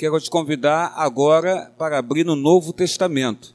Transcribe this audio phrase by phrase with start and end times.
[0.00, 3.54] quero te convidar agora para abrir no Novo Testamento.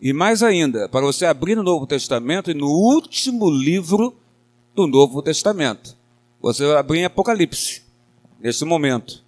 [0.00, 4.14] E mais ainda, para você abrir no Novo Testamento e no último livro
[4.76, 5.96] do Novo Testamento.
[6.40, 7.82] Você vai abrir em Apocalipse,
[8.38, 9.24] neste momento.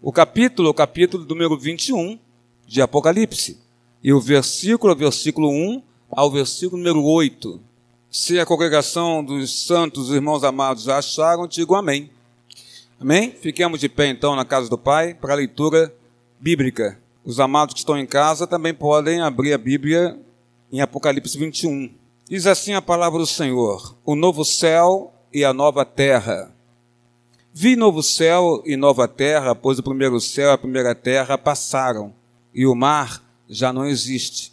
[0.00, 2.18] O capítulo, o capítulo número 21
[2.66, 3.58] de Apocalipse.
[4.02, 7.60] E o versículo, versículo 1 ao versículo número 8.
[8.10, 12.08] Se a congregação dos santos, irmãos amados, acharam, digo amém.
[13.00, 13.32] Amém?
[13.32, 15.90] Fiquemos de pé então na casa do Pai para a leitura
[16.38, 17.00] bíblica.
[17.24, 20.20] Os amados que estão em casa também podem abrir a Bíblia
[20.70, 21.94] em Apocalipse 21.
[22.28, 26.54] Diz assim a palavra do Senhor: O novo céu e a nova terra.
[27.54, 32.12] Vi novo céu e nova terra, pois o primeiro céu e a primeira terra passaram,
[32.52, 34.52] e o mar já não existe.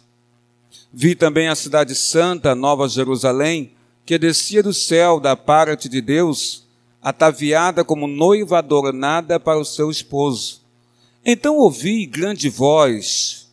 [0.90, 3.74] Vi também a cidade santa, Nova Jerusalém,
[4.06, 6.66] que descia do céu da parte de Deus,
[7.02, 10.62] ataviada como noiva adornada para o seu esposo.
[11.24, 13.48] Então ouvi grande voz,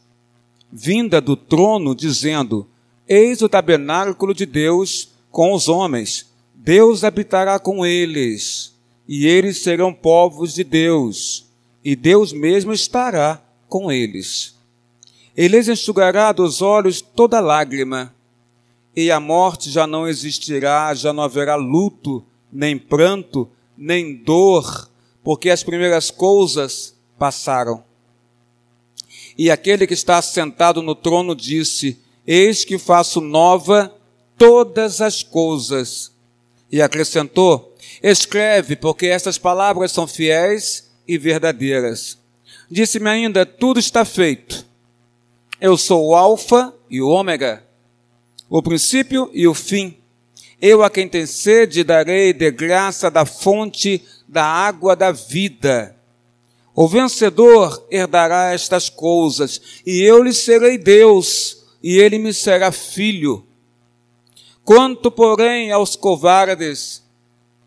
[0.71, 2.67] vinda do trono, dizendo:
[3.07, 6.33] Eis o tabernáculo de Deus com os homens.
[6.53, 8.73] Deus habitará com eles,
[9.07, 11.45] e eles serão povos de Deus,
[11.83, 14.55] e Deus mesmo estará com eles.
[15.37, 18.15] Ele enxugará dos olhos toda lágrima,
[18.95, 24.89] e a morte já não existirá, já não haverá luto, nem pranto, nem dor,
[25.21, 27.83] porque as primeiras coisas passaram.
[29.37, 33.93] E aquele que está sentado no trono disse: Eis que faço nova
[34.37, 36.13] todas as coisas.
[36.71, 42.17] E acrescentou: Escreve, porque estas palavras são fiéis e verdadeiras.
[42.71, 44.65] Disse-me ainda: Tudo está feito.
[45.59, 47.65] Eu sou o Alfa e o Ômega,
[48.49, 49.97] o princípio e o fim.
[50.67, 55.95] Eu a quem tem sede darei de graça da fonte da água da vida.
[56.73, 63.45] O vencedor herdará estas coisas, e eu lhe serei Deus, e ele me será filho.
[64.63, 67.03] Quanto, porém, aos covardes,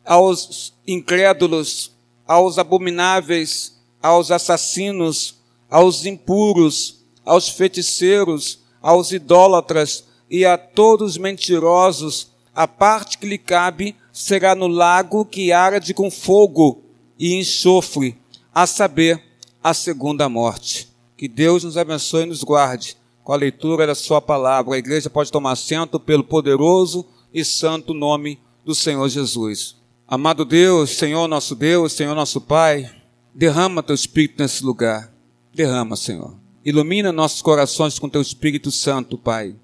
[0.04, 1.92] aos incrédulos,
[2.26, 5.36] aos abomináveis, aos assassinos,
[5.70, 13.94] aos impuros, aos feiticeiros, aos idólatras e a todos mentirosos, a parte que lhe cabe
[14.12, 16.82] será no lago que arde com fogo
[17.16, 18.18] e enxofre
[18.52, 19.22] a saber,
[19.62, 20.88] a segunda morte.
[21.16, 24.74] Que Deus nos abençoe e nos guarde com a leitura da Sua palavra.
[24.74, 29.76] A igreja pode tomar assento pelo poderoso e santo nome do Senhor Jesus.
[30.08, 32.90] Amado Deus, Senhor nosso Deus, Senhor nosso Pai,
[33.32, 35.12] derrama Teu Espírito nesse lugar.
[35.54, 36.34] Derrama, Senhor.
[36.64, 39.54] Ilumina nossos corações com Teu Espírito Santo, Pai.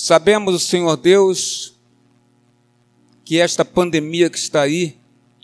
[0.00, 1.74] Sabemos, Senhor Deus,
[3.24, 4.96] que esta pandemia que está aí,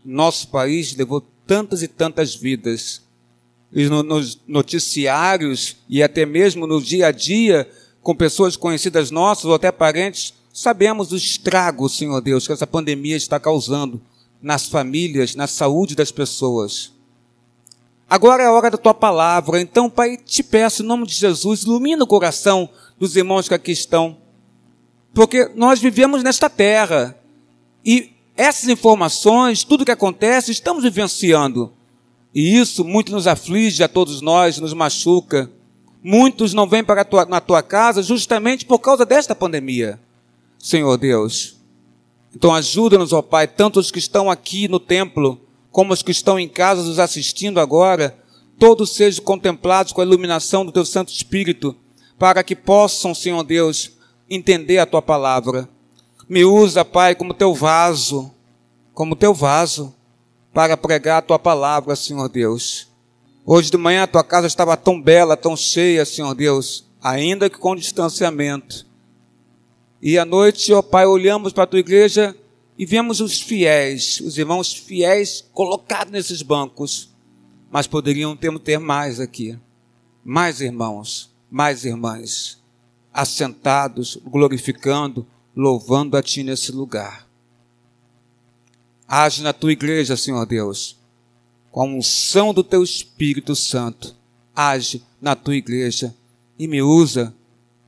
[0.04, 3.02] nosso país, levou tantas e tantas vidas.
[3.72, 7.68] E nos noticiários e até mesmo no dia a dia,
[8.00, 13.16] com pessoas conhecidas nossas ou até parentes, sabemos o estrago, Senhor Deus, que essa pandemia
[13.16, 14.00] está causando
[14.40, 16.92] nas famílias, na saúde das pessoas.
[18.08, 21.64] Agora é a hora da tua palavra, então, Pai, te peço, em nome de Jesus,
[21.64, 24.22] ilumina o coração dos irmãos que aqui estão,
[25.14, 27.16] porque nós vivemos nesta terra
[27.84, 31.72] e essas informações, tudo que acontece, estamos vivenciando.
[32.34, 35.48] E isso muito nos aflige a todos nós, nos machuca.
[36.02, 40.00] Muitos não vêm para tua, na tua casa justamente por causa desta pandemia.
[40.58, 41.56] Senhor Deus.
[42.34, 46.40] Então ajuda-nos, ó Pai, tanto os que estão aqui no templo, como os que estão
[46.40, 48.18] em casa nos assistindo agora,
[48.58, 51.76] todos sejam contemplados com a iluminação do Teu Santo Espírito,
[52.18, 53.93] para que possam, Senhor Deus,
[54.28, 55.68] entender a Tua palavra
[56.28, 58.32] me usa, Pai, como teu vaso,
[58.92, 59.94] como teu vaso,
[60.52, 62.88] para pregar a tua palavra, Senhor Deus.
[63.44, 67.58] Hoje de manhã a tua casa estava tão bela, tão cheia, Senhor Deus, ainda que
[67.58, 68.86] com distanciamento.
[70.00, 72.34] E à noite, ó Pai, olhamos para a tua igreja
[72.78, 77.10] e vemos os fiéis, os irmãos fiéis colocados nesses bancos.
[77.70, 79.58] Mas poderiam ter, ter mais aqui.
[80.24, 82.62] Mais irmãos, mais irmãs,
[83.14, 85.24] assentados, glorificando,
[85.54, 87.28] louvando a Ti nesse lugar.
[89.06, 90.98] Age na Tua igreja, Senhor Deus,
[91.70, 94.16] com a unção do Teu Espírito Santo.
[94.54, 96.12] Age na Tua igreja
[96.58, 97.32] e me usa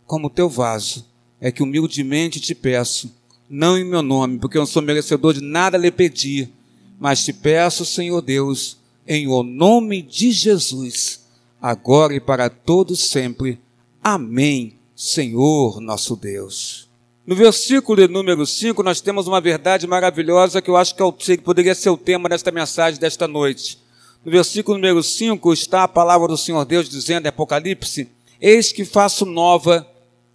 [0.06, 1.04] como Teu vaso.
[1.40, 3.12] É que humildemente te peço,
[3.50, 6.50] não em meu nome, porque eu não sou merecedor de nada lhe pedir,
[6.98, 11.26] mas te peço, Senhor Deus, em o nome de Jesus,
[11.60, 13.60] agora e para todos sempre.
[14.02, 16.88] Amém, Senhor nosso Deus.
[17.26, 21.74] No versículo número 5, nós temos uma verdade maravilhosa que eu acho que, é poderia
[21.74, 23.78] ser o tema desta mensagem desta noite.
[24.24, 28.08] no versículo número 5, está a palavra do Senhor Deus dizendo em Apocalipse:
[28.40, 29.86] Eis que faço nova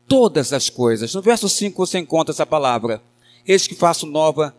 [0.08, 1.12] todas as coisas.
[1.16, 3.02] No verso 5 você encontra essa palavra.
[3.48, 4.56] Eis que faço nova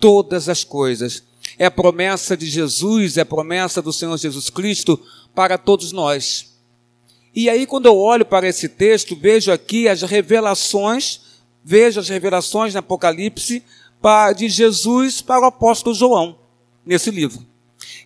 [0.00, 1.22] todas as coisas.
[1.56, 5.00] É a promessa de Jesus, é a promessa do Senhor Jesus Cristo
[5.32, 6.53] para todos nós.
[7.34, 11.20] E aí, quando eu olho para esse texto, vejo aqui as revelações,
[11.64, 13.62] vejo as revelações no Apocalipse
[14.36, 16.38] de Jesus para o apóstolo João,
[16.84, 17.44] nesse livro.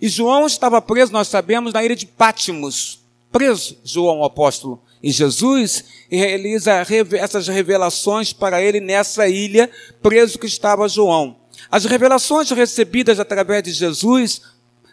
[0.00, 3.00] E João estava preso, nós sabemos, na ilha de Pátimos.
[3.32, 4.80] Preso, João, o apóstolo.
[5.02, 6.72] E Jesus realiza
[7.18, 9.70] essas revelações para ele nessa ilha,
[10.00, 11.36] preso que estava João.
[11.70, 14.40] As revelações recebidas através de Jesus,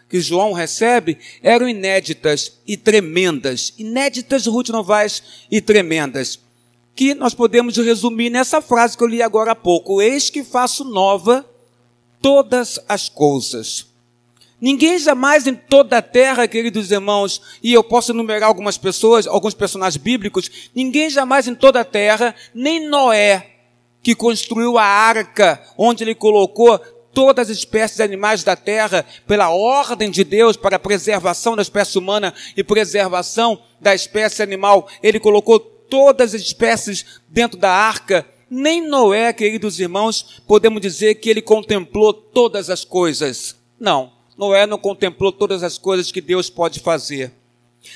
[0.08, 3.72] que João recebe, eram inéditas e tremendas.
[3.76, 6.38] Inéditas, Ruth Novaes, e tremendas.
[6.94, 10.00] Que nós podemos resumir nessa frase que eu li agora há pouco.
[10.00, 11.44] Eis que faço nova
[12.22, 13.86] todas as coisas.
[14.60, 19.52] Ninguém jamais em toda a terra, queridos irmãos, e eu posso enumerar algumas pessoas, alguns
[19.52, 23.50] personagens bíblicos, ninguém jamais em toda a terra, nem Noé,
[24.02, 26.80] que construiu a arca, onde ele colocou
[27.16, 31.62] todas as espécies de animais da terra, pela ordem de Deus, para a preservação da
[31.62, 38.26] espécie humana e preservação da espécie animal, ele colocou todas as espécies dentro da arca.
[38.50, 43.56] Nem Noé, queridos irmãos, podemos dizer que ele contemplou todas as coisas.
[43.80, 44.12] Não.
[44.36, 47.32] Noé não contemplou todas as coisas que Deus pode fazer.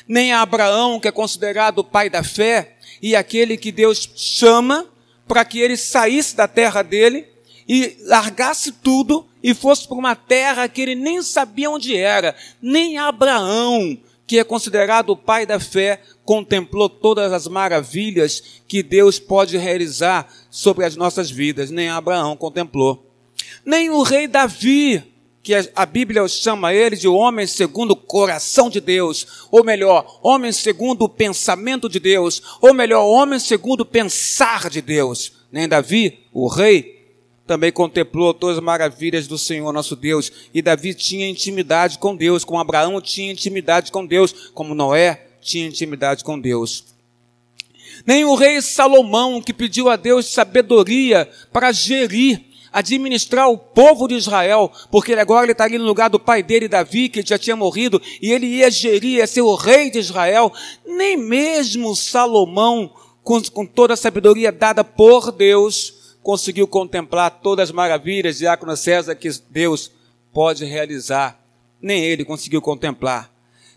[0.09, 4.87] Nem Abraão, que é considerado o pai da fé, e aquele que Deus chama
[5.29, 7.29] para que ele saísse da terra dele
[7.73, 12.35] e largasse tudo e fosse para uma terra que ele nem sabia onde era.
[12.61, 13.97] Nem Abraão,
[14.27, 20.27] que é considerado o pai da fé, contemplou todas as maravilhas que Deus pode realizar
[20.51, 21.71] sobre as nossas vidas.
[21.71, 23.09] Nem Abraão contemplou.
[23.65, 25.05] Nem o rei Davi,
[25.41, 30.51] que a Bíblia chama ele de homem segundo o coração de Deus, ou melhor, homem
[30.51, 35.35] segundo o pensamento de Deus, ou melhor, homem segundo o pensar de Deus.
[35.53, 37.00] Nem Davi, o rei,
[37.51, 42.45] também contemplou todas as maravilhas do Senhor nosso Deus, e Davi tinha intimidade com Deus,
[42.45, 46.85] como Abraão tinha intimidade com Deus, como Noé tinha intimidade com Deus.
[48.07, 54.15] Nem o rei Salomão, que pediu a Deus sabedoria para gerir administrar o povo de
[54.15, 58.01] Israel, porque agora ele estaria no lugar do pai dele, Davi, que já tinha morrido,
[58.23, 60.53] e ele ia gerir, ia ser o rei de Israel.
[60.87, 62.93] Nem mesmo Salomão,
[63.25, 69.15] com, com toda a sabedoria dada por Deus, conseguiu contemplar todas as maravilhas, Diácono César,
[69.15, 69.91] que Deus
[70.33, 71.41] pode realizar.
[71.81, 73.33] Nem ele conseguiu contemplar.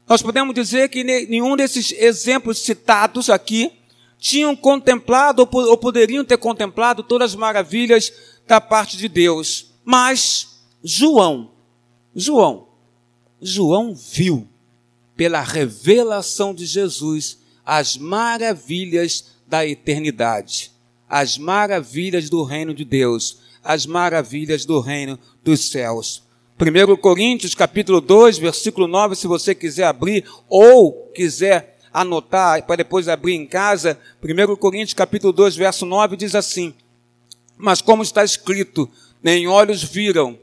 [0.08, 3.72] Nós podemos dizer que nenhum desses exemplos citados aqui
[4.20, 8.12] tinham contemplado ou poderiam ter contemplado todas as maravilhas
[8.48, 9.74] da parte de Deus.
[9.84, 11.52] Mas João,
[12.16, 12.68] João,
[13.42, 14.48] João viu
[15.16, 20.72] pela revelação de Jesus as maravilhas da eternidade,
[21.14, 26.24] as maravilhas do reino de Deus, as maravilhas do reino dos céus.
[26.60, 33.08] 1 Coríntios capítulo 2, versículo 9, se você quiser abrir ou quiser anotar para depois
[33.08, 36.74] abrir em casa, 1 Coríntios capítulo 2, verso 9 diz assim:
[37.60, 38.90] mas como está escrito,
[39.22, 40.40] nem olhos viram,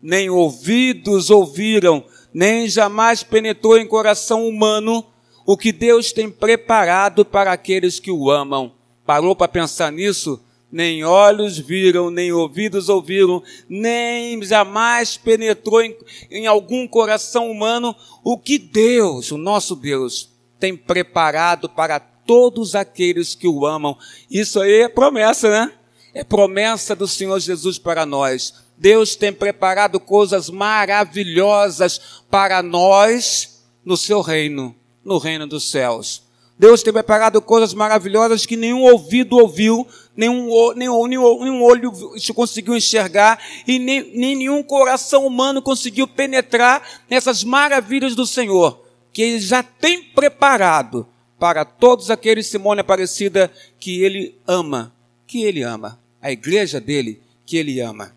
[0.00, 5.04] nem ouvidos ouviram, nem jamais penetrou em coração humano
[5.44, 8.72] o que Deus tem preparado para aqueles que o amam.
[9.06, 10.42] Parou para pensar nisso?
[10.70, 15.96] Nem olhos viram, nem ouvidos ouviram, nem jamais penetrou em,
[16.30, 17.94] em algum coração humano
[18.24, 23.96] o que Deus, o nosso Deus, tem preparado para todos aqueles que o amam.
[24.28, 25.72] Isso aí é promessa, né?
[26.14, 28.54] é promessa do Senhor Jesus para nós.
[28.78, 36.22] Deus tem preparado coisas maravilhosas para nós no seu reino, no reino dos céus.
[36.58, 41.92] Deus tem preparado coisas maravilhosas que nenhum ouvido ouviu, nenhum, nenhum, nenhum, olho
[42.34, 49.22] conseguiu enxergar e nem, nem nenhum coração humano conseguiu penetrar nessas maravilhas do Senhor, que
[49.22, 51.06] Ele já tem preparado
[51.38, 54.94] para todos aqueles, Simone Aparecida, que Ele ama,
[55.26, 58.16] que Ele ama a igreja dele que ele ama.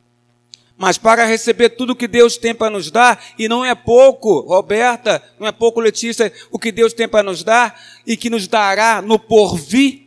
[0.78, 5.24] Mas para receber tudo que Deus tem para nos dar, e não é pouco, Roberta,
[5.40, 9.02] não é pouco, Letícia, o que Deus tem para nos dar e que nos dará
[9.02, 10.04] no porvir,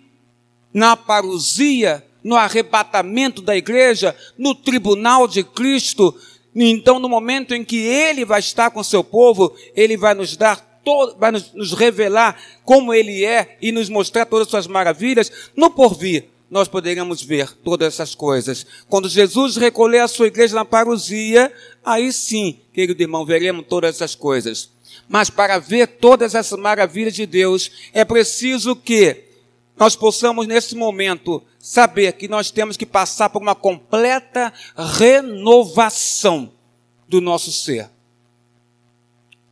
[0.73, 6.15] na parousia, no arrebatamento da igreja, no tribunal de Cristo.
[6.55, 10.71] Então, no momento em que Ele vai estar com seu povo, Ele vai nos dar
[11.19, 15.71] vai nos, nos revelar como Ele é e nos mostrar todas as suas maravilhas no
[15.71, 18.67] porvir nós poderíamos ver todas essas coisas.
[18.89, 21.53] Quando Jesus recolher a sua igreja na parousia,
[21.85, 24.71] aí sim, querido irmão, veremos todas essas coisas.
[25.09, 29.25] Mas para ver todas essas maravilhas de Deus, é preciso que
[29.77, 36.53] nós possamos, nesse momento, saber que nós temos que passar por uma completa renovação
[37.09, 37.89] do nosso ser.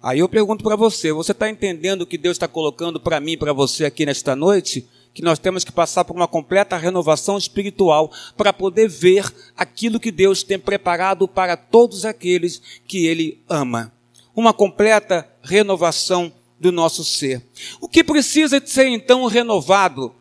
[0.02, 3.32] Aí eu pergunto para você: você está entendendo o que Deus está colocando para mim
[3.32, 4.86] e para você aqui nesta noite?
[5.18, 9.24] Que nós temos que passar por uma completa renovação espiritual para poder ver
[9.56, 13.92] aquilo que Deus tem preparado para todos aqueles que Ele ama.
[14.32, 17.42] Uma completa renovação do nosso ser.
[17.80, 20.14] O que precisa ser então renovado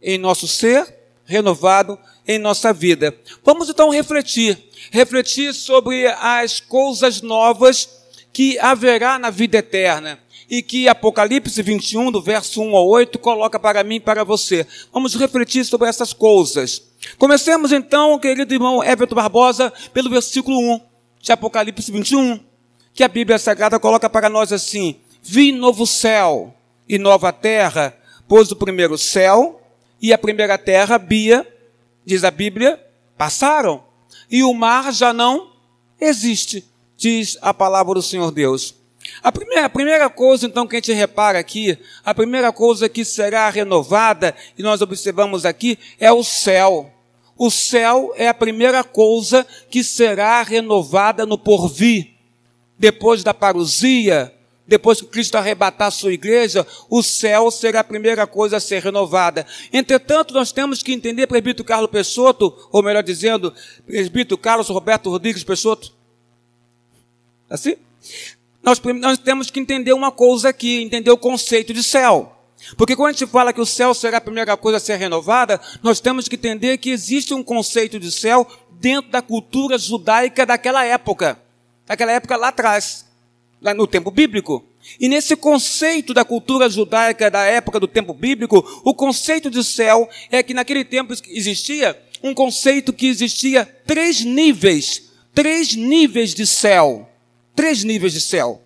[0.00, 0.86] em nosso ser,
[1.24, 3.12] renovado em nossa vida?
[3.42, 4.56] Vamos então refletir,
[4.92, 7.88] refletir sobre as coisas novas
[8.32, 13.58] que haverá na vida eterna e que Apocalipse 21, do verso 1 ao 8, coloca
[13.58, 14.66] para mim e para você.
[14.92, 16.82] Vamos refletir sobre essas coisas.
[17.18, 20.80] Comecemos então, querido irmão Everton Barbosa, pelo versículo 1
[21.20, 22.40] de Apocalipse 21,
[22.92, 26.54] que a Bíblia Sagrada coloca para nós assim: Vi novo céu
[26.88, 27.96] e nova terra,
[28.28, 29.60] pois o primeiro céu
[30.00, 31.46] e a primeira terra, Bia,
[32.04, 32.80] diz a Bíblia,
[33.16, 33.82] passaram,
[34.30, 35.52] e o mar já não
[36.00, 36.64] existe
[36.96, 38.74] diz a palavra do Senhor Deus.
[39.24, 43.06] A primeira, a primeira coisa, então, que a gente repara aqui, a primeira coisa que
[43.06, 46.92] será renovada, e nós observamos aqui, é o céu.
[47.34, 52.10] O céu é a primeira coisa que será renovada no porvir.
[52.78, 54.30] Depois da parousia,
[54.66, 58.82] depois que Cristo arrebatar a sua igreja, o céu será a primeira coisa a ser
[58.82, 59.46] renovada.
[59.72, 63.54] Entretanto, nós temos que entender, presbítero Carlos Peixoto, ou melhor dizendo,
[63.86, 65.94] presbítero Carlos Roberto Rodrigues Peixoto,
[67.48, 67.76] Assim?
[68.64, 72.34] Nós, nós temos que entender uma coisa aqui, entender o conceito de céu.
[72.78, 75.60] Porque quando a gente fala que o céu será a primeira coisa a ser renovada,
[75.82, 78.46] nós temos que entender que existe um conceito de céu
[78.80, 81.38] dentro da cultura judaica daquela época.
[81.86, 83.04] Daquela época lá atrás,
[83.60, 84.64] lá no tempo bíblico.
[84.98, 90.08] E nesse conceito da cultura judaica da época do tempo bíblico, o conceito de céu
[90.30, 97.10] é que naquele tempo existia um conceito que existia três níveis, três níveis de céu
[97.54, 98.60] três níveis de céu.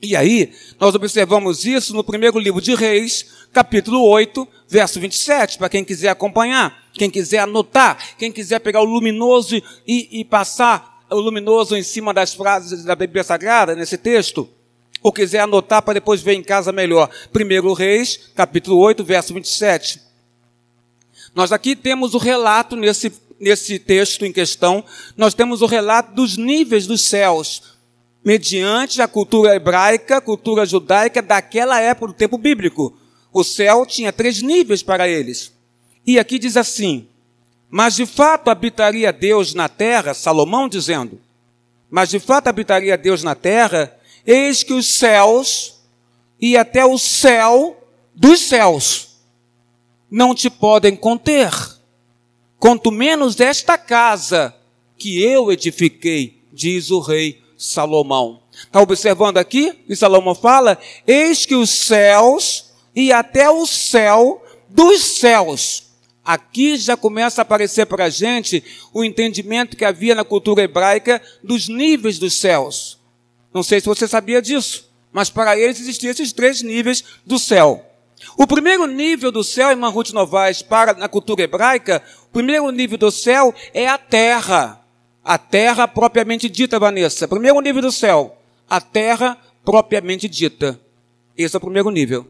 [0.00, 5.68] E aí, nós observamos isso no primeiro livro de Reis, capítulo 8, verso 27, para
[5.68, 11.16] quem quiser acompanhar, quem quiser anotar, quem quiser pegar o luminoso e, e passar o
[11.16, 14.48] luminoso em cima das frases da Bíblia Sagrada, nesse texto,
[15.02, 17.10] ou quiser anotar para depois ver em casa melhor.
[17.32, 20.00] Primeiro Reis, capítulo 8, verso 27.
[21.34, 24.84] Nós aqui temos o relato nesse, nesse texto em questão,
[25.16, 27.77] nós temos o relato dos níveis dos céus,
[28.28, 32.94] mediante a cultura hebraica, cultura judaica daquela época do tempo bíblico.
[33.32, 35.50] O céu tinha três níveis para eles.
[36.06, 37.08] E aqui diz assim:
[37.70, 41.18] Mas de fato habitaria Deus na terra, Salomão dizendo,
[41.88, 45.80] mas de fato habitaria Deus na terra, eis que os céus
[46.38, 47.82] e até o céu
[48.14, 49.22] dos céus
[50.10, 51.50] não te podem conter,
[52.58, 54.54] quanto menos esta casa
[54.98, 58.40] que eu edifiquei, diz o rei Salomão.
[58.52, 59.84] Está observando aqui?
[59.88, 65.88] E Salomão fala: Eis que os céus e até o céu dos céus.
[66.24, 68.62] Aqui já começa a aparecer para a gente
[68.92, 72.98] o entendimento que havia na cultura hebraica dos níveis dos céus.
[73.52, 77.84] Não sei se você sabia disso, mas para eles existiam esses três níveis do céu.
[78.36, 82.98] O primeiro nível do céu, irmã Ruth Novaes, para na cultura hebraica, o primeiro nível
[82.98, 84.84] do céu é a terra.
[85.24, 87.28] A terra propriamente dita, Vanessa.
[87.28, 88.38] Primeiro nível do céu.
[88.68, 90.80] A terra propriamente dita.
[91.36, 92.26] Esse é o primeiro nível.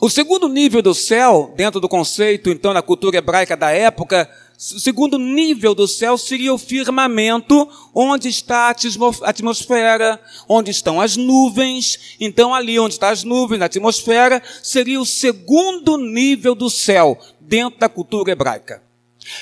[0.00, 4.80] O segundo nível do céu, dentro do conceito, então, da cultura hebraica da época, o
[4.80, 12.16] segundo nível do céu seria o firmamento, onde está a atmosfera, onde estão as nuvens.
[12.18, 17.78] Então, ali onde estão as nuvens, na atmosfera, seria o segundo nível do céu, dentro
[17.78, 18.82] da cultura hebraica.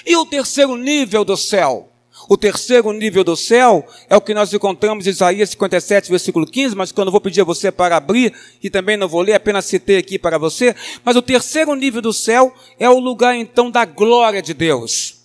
[0.06, 1.88] E o terceiro nível do céu?
[2.28, 6.74] O terceiro nível do céu é o que nós encontramos em Isaías 57, versículo 15,
[6.74, 9.66] mas que eu vou pedir a você para abrir, e também não vou ler, apenas
[9.66, 10.74] citei aqui para você.
[11.04, 15.16] Mas o terceiro nível do céu é o lugar então da glória de Deus.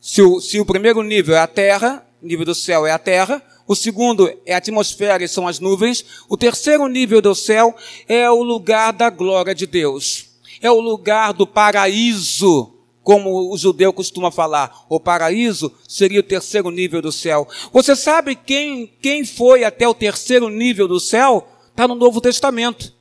[0.00, 3.42] Se o, se o primeiro nível é a terra, nível do céu é a terra,
[3.66, 7.74] o segundo é a atmosfera e são as nuvens, o terceiro nível do céu
[8.06, 10.26] é o lugar da glória de Deus.
[10.60, 12.73] É o lugar do paraíso
[13.04, 17.46] como o judeu costuma falar, o paraíso seria o terceiro nível do céu.
[17.70, 21.46] Você sabe quem, quem foi até o terceiro nível do céu?
[21.70, 22.94] Está no Novo Testamento.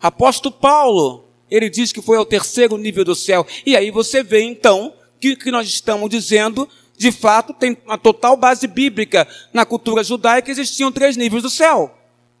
[0.00, 3.46] Apóstolo Paulo, ele diz que foi ao terceiro nível do céu.
[3.66, 7.96] E aí você vê então que o que nós estamos dizendo de fato, tem uma
[7.96, 9.26] total base bíblica.
[9.54, 11.96] Na cultura judaica existiam três níveis do céu.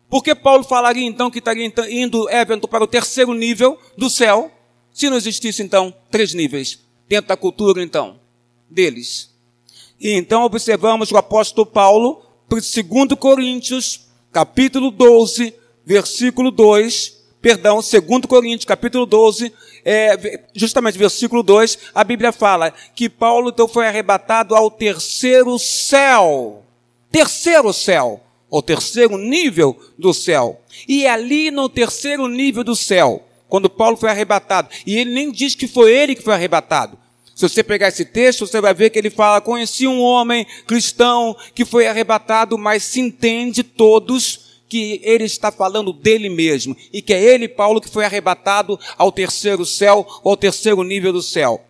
[0.06, 4.50] Por que Paulo falaria então que estaria indo Everton para o terceiro nível do céu,
[4.92, 8.20] se não existisse então três níveis dentro da cultura então
[8.70, 9.34] deles?
[10.00, 15.52] E então observamos o apóstolo Paulo, 2 Coríntios, capítulo 12,
[15.84, 19.52] versículo 2, perdão, 2 Coríntios, capítulo 12,
[19.84, 26.62] é, justamente versículo 2, a Bíblia fala que Paulo então foi arrebatado ao terceiro céu.
[27.10, 30.60] Terceiro céu, o terceiro nível do céu.
[30.86, 35.56] E ali no terceiro nível do céu, quando Paulo foi arrebatado, e ele nem diz
[35.56, 36.96] que foi ele que foi arrebatado.
[37.40, 41.34] Se você pegar esse texto, você vai ver que ele fala: Conheci um homem cristão
[41.54, 47.14] que foi arrebatado, mas se entende todos que ele está falando dele mesmo e que
[47.14, 51.64] é ele, Paulo, que foi arrebatado ao terceiro céu ou ao terceiro nível do céu.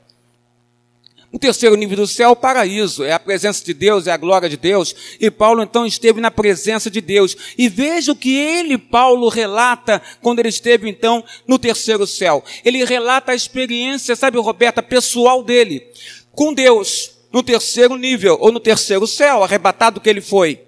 [1.33, 4.17] O terceiro nível do céu é o paraíso, é a presença de Deus, é a
[4.17, 4.95] glória de Deus.
[5.21, 7.37] E Paulo então esteve na presença de Deus.
[7.57, 12.43] E veja o que ele, Paulo, relata quando ele esteve então no terceiro céu.
[12.65, 15.87] Ele relata a experiência, sabe, Roberta, pessoal dele
[16.33, 20.61] com Deus no terceiro nível ou no terceiro céu, arrebatado que ele foi.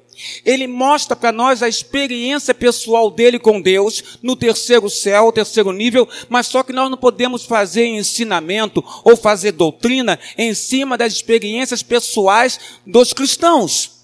[0.44, 6.08] Ele mostra para nós a experiência pessoal dele com Deus no terceiro céu, terceiro nível,
[6.28, 11.82] mas só que nós não podemos fazer ensinamento ou fazer doutrina em cima das experiências
[11.82, 14.02] pessoais dos cristãos.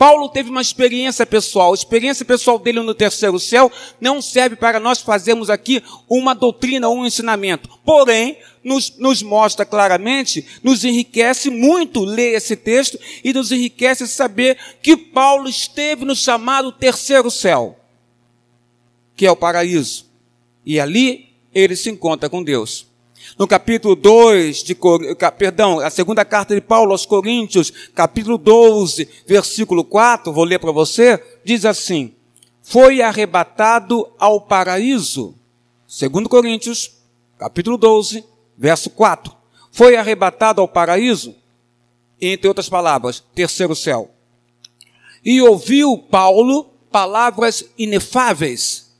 [0.00, 1.72] Paulo teve uma experiência pessoal.
[1.72, 6.88] A experiência pessoal dele no terceiro céu não serve para nós fazermos aqui uma doutrina
[6.88, 7.68] ou um ensinamento.
[7.84, 14.58] Porém, nos, nos mostra claramente, nos enriquece muito ler esse texto e nos enriquece saber
[14.82, 17.78] que Paulo esteve no chamado terceiro céu,
[19.16, 20.06] que é o paraíso.
[20.64, 22.86] E ali ele se encontra com Deus.
[23.38, 24.76] No capítulo 2 de,
[25.38, 30.72] perdão, a segunda carta de Paulo aos Coríntios, capítulo 12, versículo 4, vou ler para
[30.72, 32.14] você, diz assim:
[32.62, 35.34] Foi arrebatado ao paraíso.
[35.86, 36.92] Segundo Coríntios,
[37.38, 38.24] capítulo 12,
[38.60, 39.34] verso 4.
[39.72, 41.34] Foi arrebatado ao paraíso,
[42.20, 44.10] entre outras palavras, terceiro céu.
[45.24, 48.94] E ouviu Paulo palavras inefáveis,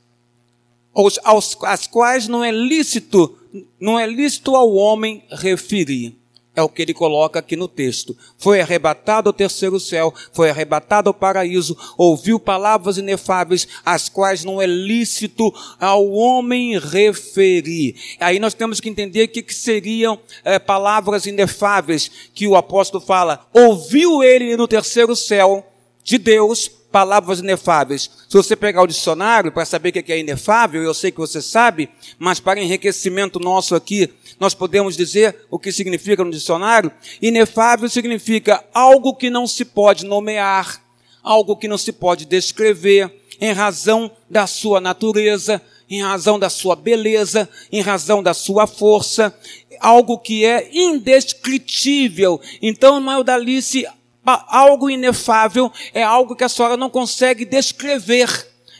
[0.93, 3.37] aos, aos, as quais não é lícito
[3.79, 6.17] não é lícito ao homem referir.
[6.53, 8.15] É o que ele coloca aqui no texto.
[8.37, 14.61] Foi arrebatado ao terceiro céu, foi arrebatado ao paraíso, ouviu palavras inefáveis, as quais não
[14.61, 17.95] é lícito ao homem referir.
[18.19, 23.03] Aí nós temos que entender o que, que seriam é, palavras inefáveis que o apóstolo
[23.03, 23.47] fala.
[23.53, 25.65] Ouviu ele no terceiro céu
[26.03, 28.09] de Deus palavras inefáveis.
[28.27, 31.41] Se você pegar o dicionário para saber o que é inefável, eu sei que você
[31.41, 36.91] sabe, mas para enriquecimento nosso aqui, nós podemos dizer o que significa no dicionário.
[37.21, 40.83] Inefável significa algo que não se pode nomear,
[41.21, 46.75] algo que não se pode descrever, em razão da sua natureza, em razão da sua
[46.75, 49.31] beleza, em razão da sua força,
[49.79, 52.41] algo que é indescritível.
[52.63, 53.85] Então, Dalice,
[54.25, 58.27] algo inefável é algo que a senhora não consegue descrever,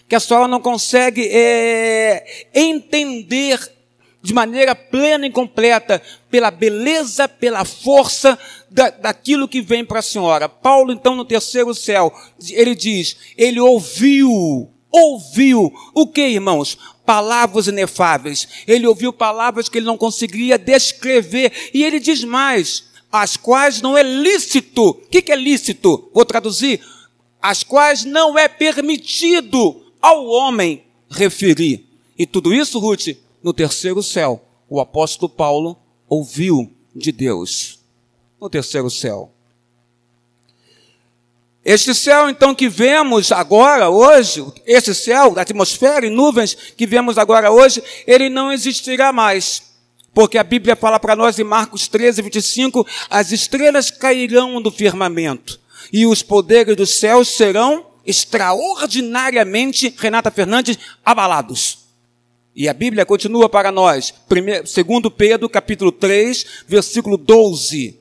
[0.09, 3.59] que a senhora não consegue é, entender
[4.21, 8.37] de maneira plena e completa, pela beleza, pela força
[8.69, 10.47] da, daquilo que vem para a senhora.
[10.47, 12.13] Paulo, então, no terceiro céu,
[12.49, 16.77] ele diz: ele ouviu, ouviu, o que, irmãos?
[17.05, 18.47] Palavras inefáveis.
[18.67, 21.51] Ele ouviu palavras que ele não conseguiria descrever.
[21.73, 24.89] E ele diz mais: as quais não é lícito.
[24.89, 26.09] O que, que é lícito?
[26.13, 26.79] Vou traduzir.
[27.41, 31.85] As quais não é permitido ao homem referir.
[32.17, 33.09] E tudo isso, Ruth,
[33.43, 35.77] no terceiro céu, o apóstolo Paulo
[36.07, 37.79] ouviu de Deus.
[38.39, 39.31] No terceiro céu.
[41.63, 47.51] Este céu, então, que vemos agora, hoje, esse céu, atmosfera e nuvens que vemos agora
[47.51, 49.61] hoje, ele não existirá mais.
[50.13, 55.59] Porque a Bíblia fala para nós em Marcos 13, 25, as estrelas cairão do firmamento
[55.93, 61.80] e os poderes dos céus serão extraordinariamente, Renata Fernandes, abalados.
[62.55, 67.97] E a Bíblia continua para nós, primeiro, segundo Pedro, capítulo 3, versículo 12.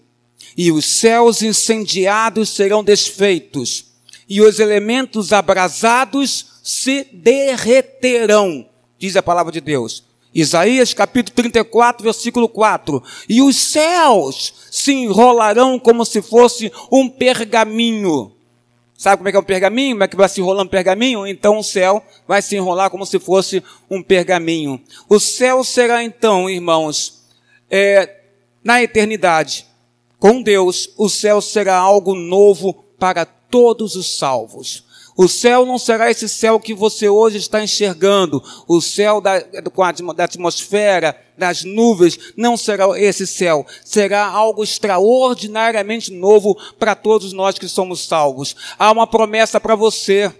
[0.56, 3.84] E os céus incendiados serão desfeitos,
[4.28, 10.02] e os elementos abrasados se derreterão, diz a palavra de Deus.
[10.34, 13.02] Isaías capítulo 34, versículo 4.
[13.28, 18.32] E os céus se enrolarão como se fosse um pergaminho.
[19.00, 19.94] Sabe como é que é um pergaminho?
[19.94, 21.26] Como é que vai se enrolando um pergaminho?
[21.26, 24.78] Então o céu vai se enrolar como se fosse um pergaminho.
[25.08, 27.22] O céu será então, irmãos,
[27.70, 28.20] é,
[28.62, 29.66] na eternidade,
[30.18, 34.84] Com Deus, o céu será algo novo para todos os salvos.
[35.16, 40.25] O céu não será esse céu que você hoje está enxergando, o céu da, da
[40.25, 43.66] atmosfera, das nuvens, não será esse céu.
[43.85, 48.55] Será algo extraordinariamente novo para todos nós que somos salvos.
[48.79, 50.33] Há uma promessa para você.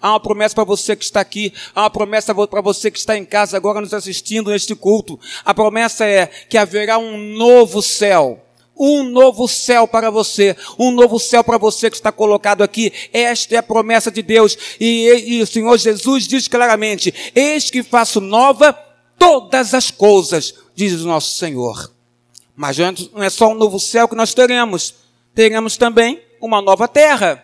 [0.00, 3.16] Há uma promessa para você que está aqui, há uma promessa para você que está
[3.16, 5.18] em casa agora nos assistindo neste culto.
[5.44, 8.45] A promessa é que haverá um novo céu
[8.78, 12.92] um novo céu para você, um novo céu para você que está colocado aqui.
[13.12, 14.56] Esta é a promessa de Deus.
[14.78, 18.72] E, e, o Senhor Jesus diz claramente: Eis que faço nova
[19.18, 21.90] todas as coisas, diz o nosso Senhor.
[22.54, 24.94] Mas não é só um novo céu que nós teremos,
[25.34, 27.42] teremos também uma nova terra.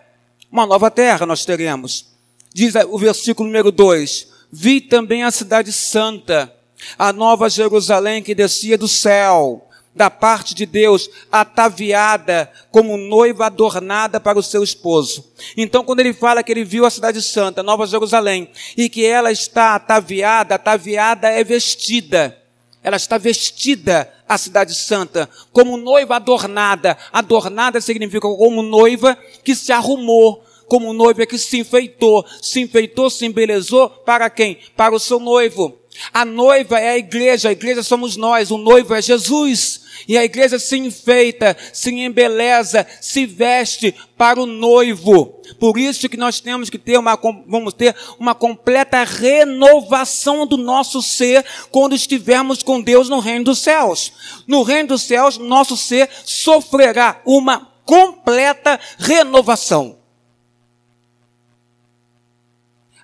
[0.51, 2.13] Uma nova terra nós teremos.
[2.53, 6.55] Diz o versículo número 2: Vi também a cidade santa,
[6.99, 14.19] a nova Jerusalém que descia do céu da parte de Deus, ataviada como noiva adornada
[14.19, 15.33] para o seu esposo.
[15.57, 19.31] Então, quando ele fala que ele viu a cidade santa, Nova Jerusalém, e que ela
[19.31, 22.39] está ataviada, ataviada é vestida.
[22.83, 26.97] Ela está vestida, a cidade santa, como noiva adornada.
[27.13, 33.27] Adornada significa como noiva que se arrumou, como noiva que se enfeitou, se enfeitou, se
[33.27, 34.59] embelezou para quem?
[34.75, 35.82] Para o seu noivo.
[36.13, 39.83] A noiva é a igreja, a igreja somos nós, o noivo é Jesus.
[40.09, 45.41] E a igreja se enfeita, se embeleza, se veste para o noivo.
[45.61, 51.03] Por isso que nós temos que ter uma, vamos ter uma completa renovação do nosso
[51.03, 54.13] ser quando estivermos com Deus no reino dos céus.
[54.47, 59.99] No reino dos céus, nosso ser sofrerá uma completa renovação.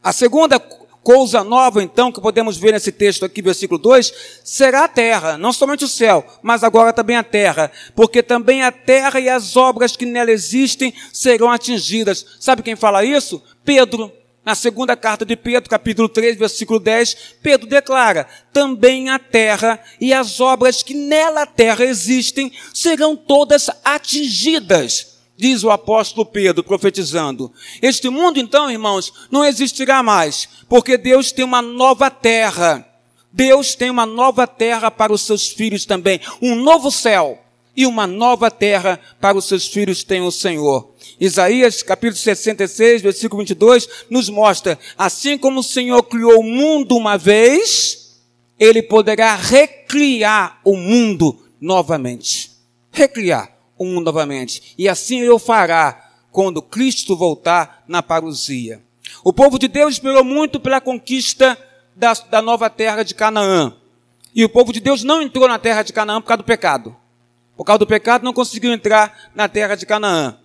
[0.02, 0.58] A segunda
[1.02, 4.12] coisa nova, então, que podemos ver nesse texto aqui, versículo 2,
[4.44, 8.70] será a terra, não somente o céu, mas agora também a terra, porque também a
[8.70, 12.24] terra e as obras que nela existem serão atingidas.
[12.38, 13.42] Sabe quem fala isso?
[13.64, 14.12] Pedro.
[14.44, 20.10] Na segunda carta de Pedro, capítulo 3, versículo 10, Pedro declara: também a terra e
[20.10, 27.52] as obras que nela terra existem serão todas atingidas diz o apóstolo Pedro, profetizando.
[27.80, 32.84] Este mundo, então, irmãos, não existirá mais, porque Deus tem uma nova terra.
[33.32, 37.38] Deus tem uma nova terra para os seus filhos também, um novo céu
[37.76, 40.92] e uma nova terra para os seus filhos tem o Senhor.
[41.20, 47.16] Isaías, capítulo 66, versículo 22, nos mostra, assim como o Senhor criou o mundo uma
[47.16, 48.18] vez,
[48.58, 52.50] ele poderá recriar o mundo novamente.
[52.90, 54.74] Recriar mundo novamente.
[54.78, 58.82] E assim ele o fará quando Cristo voltar na parousia.
[59.24, 61.58] O povo de Deus esperou muito pela conquista
[61.96, 63.74] da, da nova terra de Canaã.
[64.34, 66.96] E o povo de Deus não entrou na terra de Canaã por causa do pecado.
[67.56, 70.36] Por causa do pecado, não conseguiu entrar na terra de Canaã.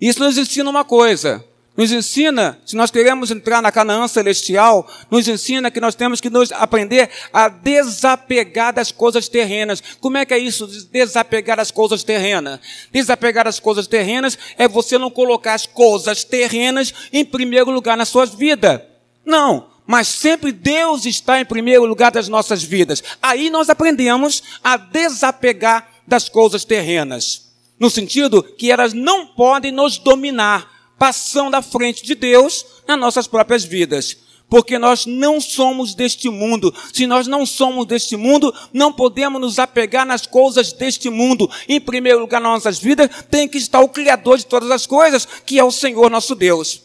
[0.00, 1.44] Isso nos ensina uma coisa:
[1.76, 6.30] nos ensina, se nós queremos entrar na Canaã celestial, nos ensina que nós temos que
[6.30, 9.82] nos aprender a desapegar das coisas terrenas.
[10.00, 12.60] Como é que é isso, desapegar das coisas terrenas?
[12.90, 18.06] Desapegar das coisas terrenas é você não colocar as coisas terrenas em primeiro lugar na
[18.06, 18.88] sua vida.
[19.24, 23.02] Não, mas sempre Deus está em primeiro lugar das nossas vidas.
[23.20, 27.46] Aí nós aprendemos a desapegar das coisas terrenas.
[27.78, 33.26] No sentido que elas não podem nos dominar passando à frente de Deus nas nossas
[33.26, 34.16] próprias vidas.
[34.48, 36.72] Porque nós não somos deste mundo.
[36.92, 41.50] Se nós não somos deste mundo, não podemos nos apegar nas coisas deste mundo.
[41.68, 45.26] Em primeiro lugar, nas nossas vidas, tem que estar o Criador de todas as coisas,
[45.44, 46.82] que é o Senhor nosso Deus.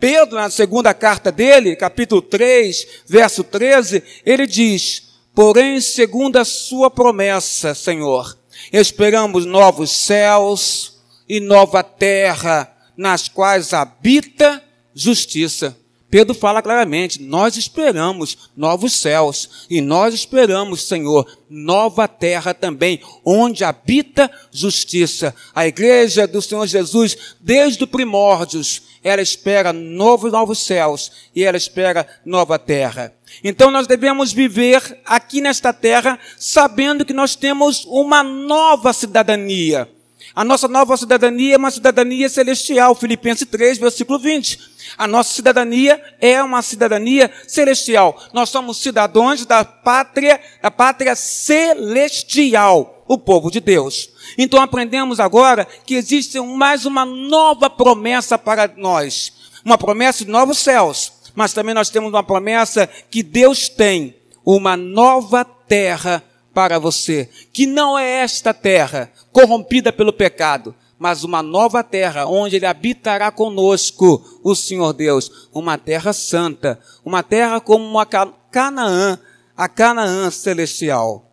[0.00, 6.90] Pedro, na segunda carta dele, capítulo 3, verso 13, ele diz: Porém, segundo a sua
[6.90, 8.36] promessa, Senhor,
[8.72, 10.98] esperamos novos céus
[11.28, 14.62] e nova terra nas quais habita
[14.94, 15.76] justiça.
[16.14, 23.64] Pedro fala claramente: nós esperamos novos céus e nós esperamos, Senhor, nova terra também, onde
[23.64, 25.34] habita justiça.
[25.52, 31.56] A igreja do Senhor Jesus, desde o primórdios, ela espera novos novos céus e ela
[31.56, 33.12] espera nova terra.
[33.42, 39.88] Então nós devemos viver aqui nesta terra sabendo que nós temos uma nova cidadania.
[40.36, 44.58] A nossa nova cidadania é uma cidadania celestial, Filipenses 3, versículo 20.
[44.98, 48.20] A nossa cidadania é uma cidadania celestial.
[48.32, 54.10] Nós somos cidadãos da pátria, da pátria celestial, o povo de Deus.
[54.36, 59.32] Então aprendemos agora que existe mais uma nova promessa para nós.
[59.64, 61.12] Uma promessa de novos céus.
[61.36, 66.22] Mas também nós temos uma promessa que Deus tem uma nova terra
[66.54, 72.56] para você que não é esta terra corrompida pelo pecado, mas uma nova terra onde
[72.56, 79.18] ele habitará conosco, o Senhor Deus, uma terra santa, uma terra como uma Canaã,
[79.56, 81.30] a Canaã celestial.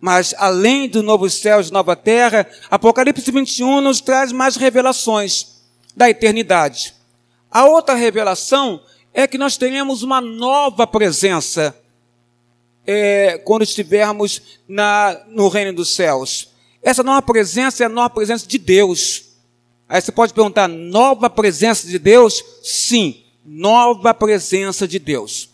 [0.00, 5.62] Mas além do novo céu e nova terra, Apocalipse 21 nos traz mais revelações
[5.94, 6.94] da eternidade.
[7.50, 8.80] A outra revelação
[9.14, 11.76] é que nós teremos uma nova presença
[12.86, 16.48] é, quando estivermos na, no reino dos céus.
[16.82, 19.24] Essa nova presença é a nova presença de Deus.
[19.88, 22.44] Aí você pode perguntar: nova presença de Deus?
[22.62, 25.50] Sim, nova presença de Deus.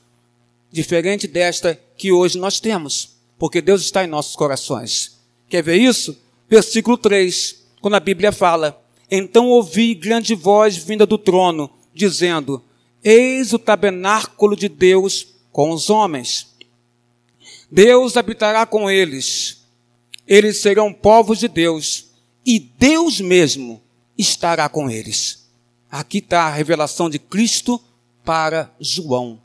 [0.70, 5.18] Diferente desta que hoje nós temos, porque Deus está em nossos corações.
[5.48, 6.16] Quer ver isso?
[6.48, 12.62] Versículo 3, quando a Bíblia fala: Então ouvi grande voz vinda do trono, dizendo:
[13.02, 16.54] Eis o tabernáculo de Deus com os homens.
[17.70, 19.64] Deus habitará com eles.
[20.26, 22.08] Eles serão povos de Deus.
[22.44, 23.82] E Deus mesmo
[24.16, 25.48] estará com eles.
[25.90, 27.80] Aqui está a revelação de Cristo
[28.24, 29.40] para João,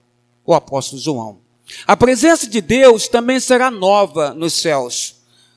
[0.45, 1.39] o apóstolo João.
[1.87, 5.15] A presença de Deus também será nova nos céus.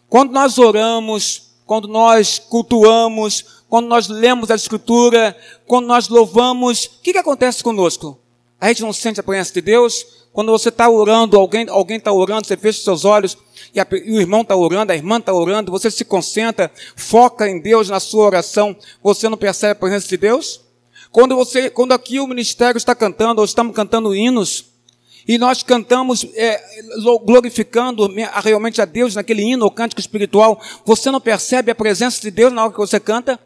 [0.09, 6.91] Quando nós oramos, quando nós cultuamos, quando nós lemos a Escritura, quando nós louvamos, o
[7.03, 8.19] que, que acontece conosco?
[8.61, 10.27] A gente não sente a presença de Deus?
[10.33, 13.39] Quando você está orando, alguém alguém está orando, você fecha seus olhos
[13.75, 17.49] e, a, e o irmão está orando, a irmã está orando, você se concentra, foca
[17.49, 20.61] em Deus na sua oração, você não percebe a presença de Deus?
[21.11, 24.67] Quando você, quando aqui o ministério está cantando, ou estamos cantando hinos,
[25.27, 26.63] e nós cantamos é,
[27.25, 28.09] glorificando
[28.45, 32.53] realmente a Deus naquele hino ou cântico espiritual, você não percebe a presença de Deus
[32.53, 33.41] na hora que você canta?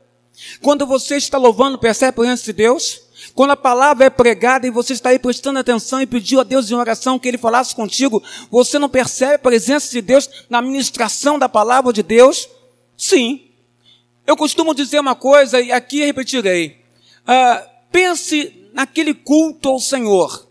[0.60, 3.02] Quando você está louvando, percebe a presença de Deus?
[3.40, 6.70] Quando a palavra é pregada e você está aí prestando atenção e pediu a Deus
[6.70, 11.38] em oração que Ele falasse contigo, você não percebe a presença de Deus na ministração
[11.38, 12.50] da palavra de Deus?
[12.98, 13.48] Sim.
[14.26, 16.82] Eu costumo dizer uma coisa e aqui repetirei.
[17.22, 20.46] Uh, pense naquele culto ao Senhor.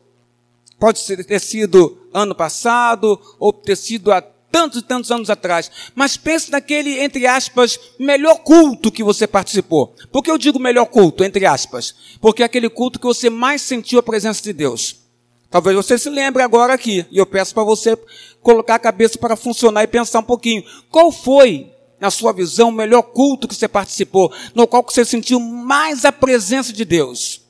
[0.80, 4.20] Pode ter sido ano passado ou ter sido há
[4.52, 5.72] tantos e tantos anos atrás.
[5.96, 9.94] Mas pense naquele, entre aspas, melhor culto que você participou.
[10.12, 11.96] Por que eu digo melhor culto, entre aspas?
[12.22, 14.98] Porque é aquele culto que você mais sentiu a presença de Deus.
[15.50, 17.98] Talvez você se lembre agora aqui, e eu peço para você
[18.42, 20.64] colocar a cabeça para funcionar e pensar um pouquinho.
[20.92, 25.40] Qual foi, na sua visão, o melhor culto que você participou, no qual você sentiu
[25.40, 27.42] mais a presença de Deus?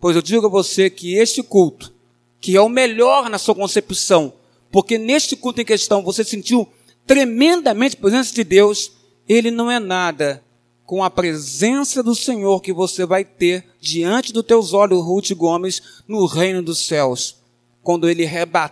[0.00, 1.92] Pois eu digo a você que este culto,
[2.40, 4.32] que é o melhor na sua concepção,
[4.70, 6.68] porque neste culto em questão você sentiu
[7.06, 8.92] tremendamente a presença de Deus,
[9.28, 10.42] ele não é nada
[10.84, 15.82] com a presença do Senhor que você vai ter diante dos teus olhos, Ruth Gomes,
[16.06, 17.36] no reino dos céus,
[17.82, 18.24] quando ele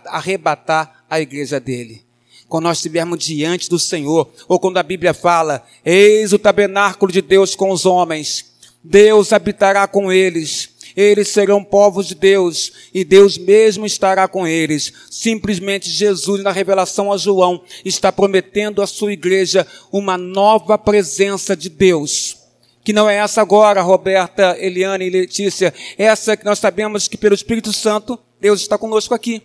[0.05, 2.03] arrebatar a igreja dele.
[2.47, 7.21] Quando nós estivermos diante do Senhor, ou quando a Bíblia fala, eis o tabernáculo de
[7.21, 8.53] Deus com os homens,
[8.83, 14.93] Deus habitará com eles, eles serão povos de Deus e Deus mesmo estará com eles.
[15.09, 21.69] Simplesmente Jesus, na revelação a João, está prometendo à sua igreja uma nova presença de
[21.69, 22.37] Deus.
[22.83, 27.33] Que não é essa agora, Roberta, Eliane e Letícia, essa que nós sabemos que pelo
[27.33, 29.41] Espírito Santo, Deus está conosco aqui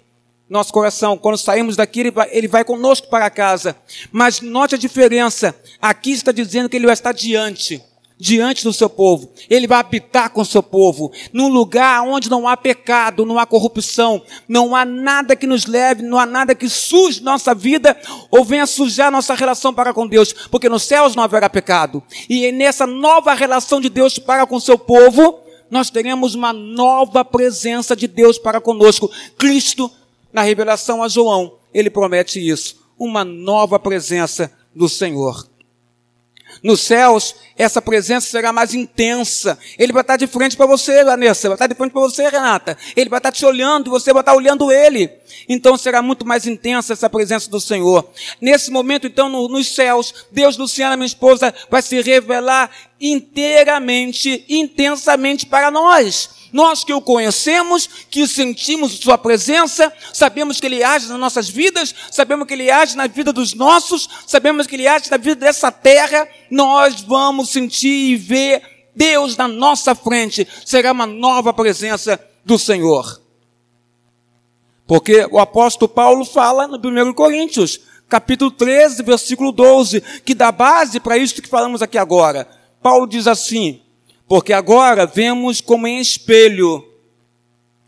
[0.49, 1.17] nosso coração.
[1.17, 3.77] Quando saímos daqui, ele vai, ele vai, conosco para casa.
[4.11, 5.55] Mas note a diferença.
[5.81, 7.81] Aqui está dizendo que ele vai estar diante
[8.21, 9.33] diante do seu povo.
[9.49, 13.47] Ele vai habitar com o seu povo, num lugar onde não há pecado, não há
[13.47, 17.97] corrupção, não há nada que nos leve, não há nada que suje nossa vida
[18.31, 22.03] ou venha sujar nossa relação para com Deus, porque nos céus não haverá pecado.
[22.29, 27.25] E nessa nova relação de Deus para com o seu povo, nós teremos uma nova
[27.25, 29.11] presença de Deus para conosco.
[29.39, 29.91] Cristo,
[30.33, 35.49] na revelação a João, ele promete isso, uma nova presença do Senhor.
[36.63, 39.59] Nos céus, essa presença será mais intensa.
[39.79, 42.77] Ele vai estar de frente para você, Vanessa, vai estar de frente para você, Renata.
[42.97, 45.11] Ele vai estar te olhando e você vai estar olhando ele.
[45.49, 48.09] Então será muito mais intensa essa presença do Senhor.
[48.41, 55.47] Nesse momento, então, no, nos céus, Deus, Luciana, minha esposa, vai se revelar inteiramente, intensamente
[55.47, 56.40] para nós.
[56.53, 61.95] Nós que o conhecemos, que sentimos Sua presença, sabemos que Ele age nas nossas vidas,
[62.11, 65.71] sabemos que Ele age na vida dos nossos, sabemos que Ele age na vida dessa
[65.71, 68.63] terra, nós vamos sentir e ver
[68.95, 70.47] Deus na nossa frente.
[70.65, 73.21] Será uma nova presença do Senhor.
[74.87, 80.99] Porque o apóstolo Paulo fala no 1 Coríntios, capítulo 13, versículo 12, que dá base
[80.99, 82.49] para isso que falamos aqui agora.
[82.83, 83.83] Paulo diz assim:
[84.31, 86.87] porque agora vemos como em espelho,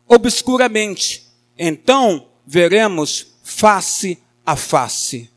[0.09, 1.23] obscuramente.
[1.57, 5.31] Então veremos face a face.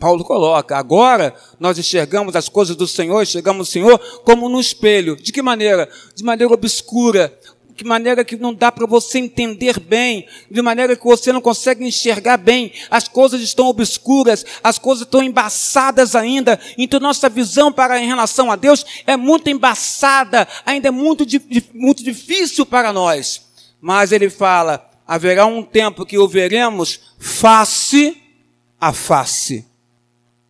[0.00, 5.14] Paulo coloca, agora nós enxergamos as coisas do Senhor, enxergamos o Senhor como no espelho.
[5.14, 5.88] De que maneira?
[6.12, 7.32] De maneira obscura,
[7.76, 11.84] de maneira que não dá para você entender bem, de maneira que você não consegue
[11.84, 18.00] enxergar bem, as coisas estão obscuras, as coisas estão embaçadas ainda, então nossa visão para
[18.00, 21.26] em relação a Deus é muito embaçada, ainda é muito,
[21.74, 23.42] muito difícil para nós.
[23.78, 28.16] Mas ele fala, haverá um tempo que o veremos face
[28.80, 29.66] a face.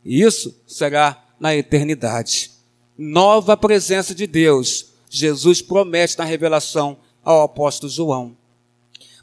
[0.05, 2.53] E isso será na eternidade.
[2.97, 4.93] Nova presença de Deus.
[5.11, 8.37] Jesus promete na revelação ao apóstolo João.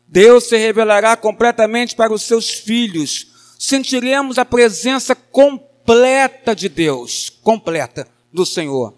[0.06, 3.28] Deus se revelará completamente para os seus filhos.
[3.58, 8.94] Sentiremos a presença completa de Deus, completa do Senhor.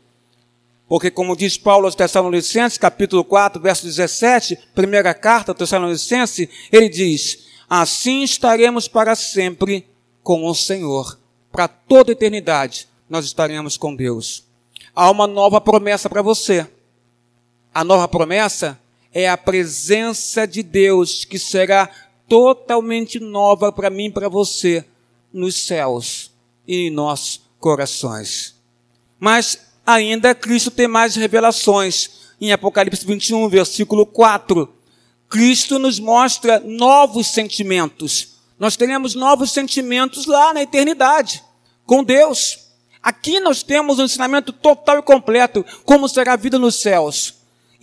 [0.88, 6.89] Porque, como diz Paulo aos Tessalonicenses, capítulo 4, verso 17, primeira carta aos Tessalonicenses, ele
[6.89, 9.88] diz: Assim estaremos para sempre
[10.24, 11.20] com o Senhor.
[11.52, 14.46] Para toda eternidade, nós estaremos com Deus.
[14.96, 16.68] Há uma nova promessa para você.
[17.74, 18.80] A nova promessa
[19.15, 21.89] é a presença de Deus que será
[22.28, 24.84] totalmente nova para mim e para você
[25.32, 26.32] nos céus
[26.67, 28.56] e em nossos corações.
[29.17, 32.25] Mas ainda Cristo tem mais revelações.
[32.41, 34.67] Em Apocalipse 21, versículo 4,
[35.30, 38.36] Cristo nos mostra novos sentimentos.
[38.60, 41.41] Nós teremos novos sentimentos lá na eternidade,
[41.86, 42.67] com Deus.
[43.01, 47.35] Aqui nós temos um ensinamento total e completo, como será a vida nos céus.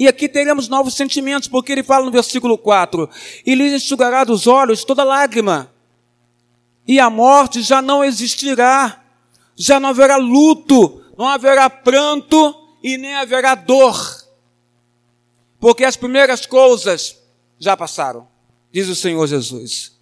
[0.03, 3.09] E aqui teremos novos sentimentos, porque ele fala no versículo 4:
[3.47, 5.73] E lhe enxugará dos olhos toda lágrima,
[6.85, 9.01] e a morte já não existirá,
[9.55, 13.97] já não haverá luto, não haverá pranto e nem haverá dor,
[15.61, 17.17] porque as primeiras coisas
[17.57, 18.27] já passaram,
[18.73, 19.97] diz o Senhor Jesus.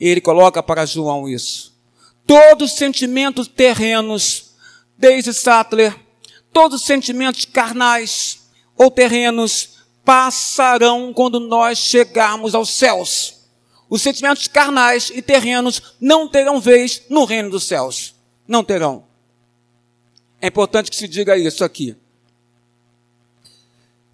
[0.00, 1.72] E ele coloca para João isso.
[2.26, 4.54] Todos os sentimentos terrenos,
[4.98, 5.94] desde Sattler,
[6.52, 8.39] todos os sentimentos carnais,
[8.80, 13.40] ou terrenos passarão quando nós chegarmos aos céus.
[13.90, 18.14] Os sentimentos carnais e terrenos não terão vez no reino dos céus.
[18.48, 19.04] Não terão.
[20.40, 21.94] É importante que se diga isso aqui.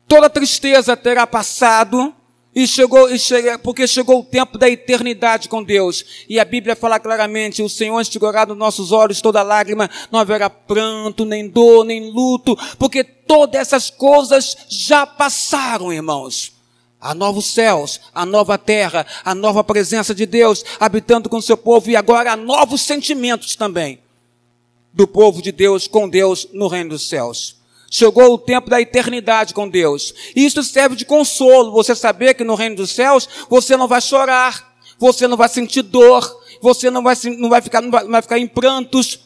[0.08, 2.12] Toda tristeza terá passado
[2.56, 6.24] e chegou, e chega, porque chegou o tempo da eternidade com Deus.
[6.26, 10.48] E a Bíblia fala claramente: o Senhor enxugará nos nossos olhos toda lágrima, não haverá
[10.48, 16.56] pranto, nem dor, nem luto, porque todas essas coisas já passaram, irmãos.
[16.98, 21.58] Há novos céus, a nova terra, a nova presença de Deus habitando com o seu
[21.58, 24.00] povo, e agora há novos sentimentos também
[24.94, 27.55] do povo de Deus com Deus no reino dos céus.
[27.90, 30.12] Chegou o tempo da eternidade com Deus.
[30.34, 31.72] Isso serve de consolo.
[31.72, 35.82] Você saber que no reino dos céus você não vai chorar, você não vai sentir
[35.82, 39.20] dor, você não vai, não vai, ficar, não vai, não vai ficar em prantos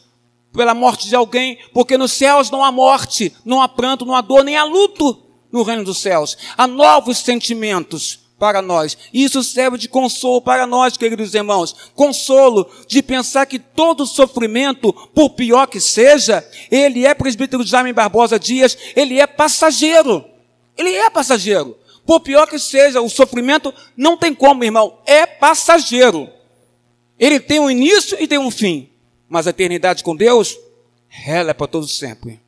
[0.53, 4.21] pela morte de alguém, porque nos céus não há morte, não há pranto, não há
[4.21, 6.37] dor, nem há luto no reino dos céus.
[6.57, 8.97] Há novos sentimentos para nós.
[9.13, 11.75] Isso serve de consolo para nós, queridos irmãos.
[11.93, 18.39] Consolo de pensar que todo sofrimento, por pior que seja, ele é, presbítero Jaime Barbosa
[18.39, 20.25] Dias, ele é passageiro.
[20.75, 21.77] Ele é passageiro.
[22.03, 26.27] Por pior que seja, o sofrimento não tem como, irmão, é passageiro.
[27.19, 28.89] Ele tem um início e tem um fim.
[29.29, 30.57] Mas a eternidade com Deus,
[31.27, 32.41] ela é para todos sempre.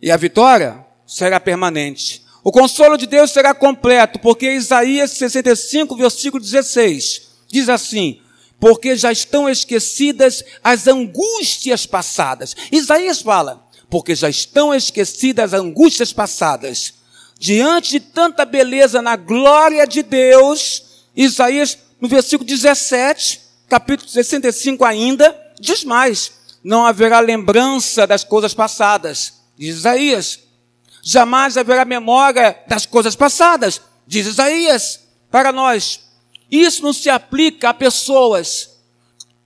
[0.00, 2.29] E a vitória será permanente.
[2.42, 8.20] O consolo de Deus será completo, porque Isaías 65, versículo 16, diz assim:
[8.60, 12.54] porque já estão esquecidas as angústias passadas.
[12.70, 16.94] Isaías fala, porque já estão esquecidas as angústias passadas.
[17.38, 20.82] Diante de tanta beleza na glória de Deus,
[21.16, 29.40] Isaías, no versículo 17, capítulo 65 ainda, diz mais: não haverá lembrança das coisas passadas.
[29.56, 30.38] Diz Isaías,
[31.02, 36.00] Jamais haverá memória das coisas passadas, diz Isaías, para nós.
[36.50, 38.70] Isso não se aplica a pessoas.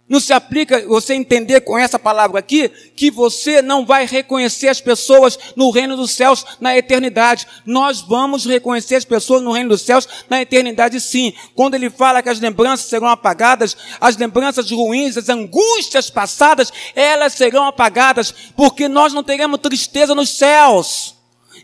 [0.07, 4.78] Não se aplica você entender com essa palavra aqui que você não vai reconhecer as
[4.78, 7.46] pessoas no reino dos céus na eternidade.
[7.64, 11.32] Nós vamos reconhecer as pessoas no reino dos céus na eternidade sim.
[11.55, 17.32] Quando ele fala que as lembranças serão apagadas, as lembranças ruins, as angústias passadas, elas
[17.32, 21.13] serão apagadas, porque nós não teremos tristeza nos céus.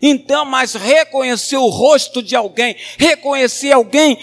[0.01, 4.17] Então, mas reconhecer o rosto de alguém, reconhecer alguém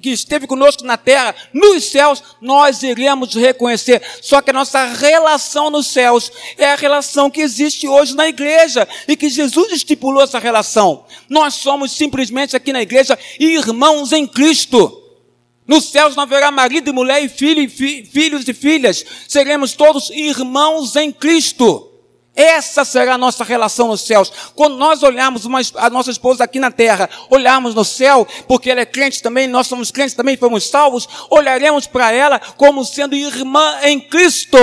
[0.00, 4.00] que esteve conosco na terra, nos céus, nós iremos reconhecer.
[4.22, 8.88] Só que a nossa relação nos céus é a relação que existe hoje na igreja
[9.06, 11.04] e que Jesus estipulou essa relação.
[11.28, 14.96] Nós somos simplesmente aqui na igreja irmãos em Cristo.
[15.66, 19.04] Nos céus não haverá marido e mulher e filho e fi, filhos e filhas.
[19.28, 21.89] Seremos todos irmãos em Cristo.
[22.34, 24.32] Essa será a nossa relação nos céus.
[24.54, 28.80] Quando nós olharmos uma, a nossa esposa aqui na terra, olharmos no céu, porque ela
[28.80, 33.80] é crente também, nós somos crentes também, fomos salvos, olharemos para ela como sendo irmã
[33.82, 34.58] em Cristo.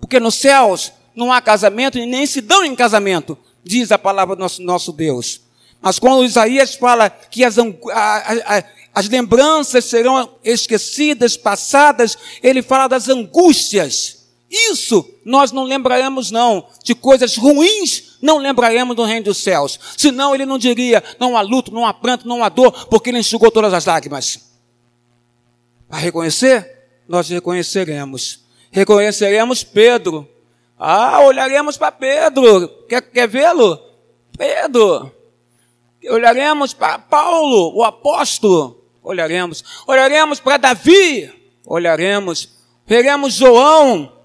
[0.00, 4.36] Porque nos céus não há casamento e nem se dão em casamento, diz a palavra
[4.36, 5.42] do nosso, nosso Deus.
[5.80, 12.86] Mas quando Isaías fala que as, a, a, as lembranças serão esquecidas, passadas, ele fala
[12.86, 14.21] das angústias
[14.52, 16.66] isso nós não lembraremos, não.
[16.84, 19.80] De coisas ruins, não lembraremos do reino dos céus.
[19.96, 23.18] Senão ele não diria: não há luto, não há pranto, não há dor, porque ele
[23.18, 24.52] enxugou todas as lágrimas.
[25.88, 26.70] Para reconhecer,
[27.08, 28.44] nós reconheceremos.
[28.70, 30.28] Reconheceremos Pedro.
[30.78, 32.68] Ah, olharemos para Pedro.
[32.88, 33.80] Quer, quer vê-lo?
[34.36, 35.10] Pedro.
[36.10, 38.84] Olharemos para Paulo, o apóstolo.
[39.02, 39.64] Olharemos.
[39.86, 41.32] Olharemos para Davi.
[41.64, 42.50] Olharemos.
[42.86, 44.21] Veremos João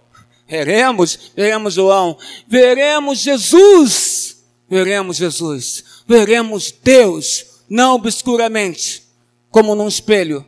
[0.48, 2.18] veremos, veremos João,
[2.48, 9.04] veremos Jesus, veremos Jesus, veremos Deus, não obscuramente,
[9.50, 10.46] como num espelho,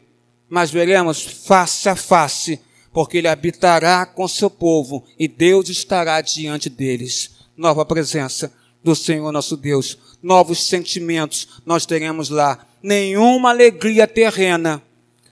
[0.47, 2.59] mas veremos face a face,
[2.91, 7.31] porque Ele habitará com seu povo e Deus estará diante deles.
[7.55, 8.51] Nova presença
[8.83, 12.65] do Senhor nosso Deus, novos sentimentos nós teremos lá.
[12.81, 14.81] Nenhuma alegria terrena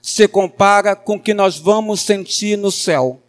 [0.02, 3.22] se compara com o que nós vamos sentir no céu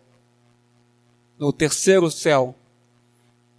[1.40, 2.54] no terceiro céu,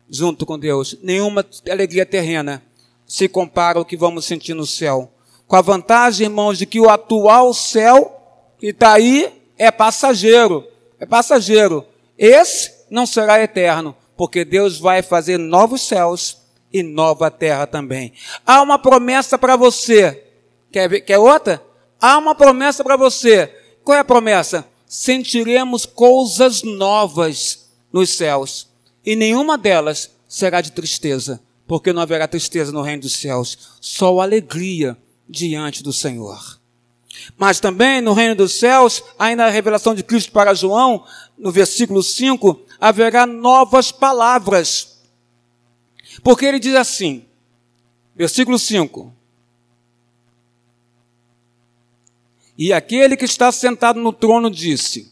[0.08, 0.98] junto com Deus.
[1.02, 2.62] Nenhuma alegria terrena
[3.06, 5.10] se compara ao que vamos sentir no céu.
[5.48, 8.16] Com a vantagem, irmãos, de que o atual céu
[8.58, 10.64] que está aí é passageiro.
[10.98, 11.84] É passageiro.
[12.18, 16.36] Esse não será eterno, porque Deus vai fazer novos céus
[16.72, 18.12] e nova terra também.
[18.46, 20.24] Há uma promessa para você.
[20.70, 21.62] Quer, ver, quer outra?
[22.00, 23.52] Há uma promessa para você.
[23.82, 24.66] Qual é a promessa?
[24.86, 27.59] Sentiremos coisas novas
[27.92, 28.68] nos céus,
[29.04, 34.20] e nenhuma delas será de tristeza, porque não haverá tristeza no reino dos céus, só
[34.20, 34.96] alegria
[35.28, 36.60] diante do Senhor.
[37.36, 41.04] Mas também no reino dos céus, ainda a revelação de Cristo para João,
[41.36, 45.00] no versículo 5, haverá novas palavras.
[46.22, 47.24] Porque ele diz assim,
[48.14, 49.12] versículo 5:
[52.56, 55.10] E aquele que está sentado no trono disse: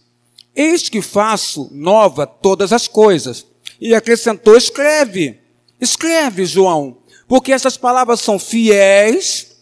[0.59, 3.47] Eis que faço nova todas as coisas.
[3.81, 5.39] E acrescentou: escreve,
[5.81, 6.99] escreve, João,
[7.29, 9.57] porque essas palavras são fiéis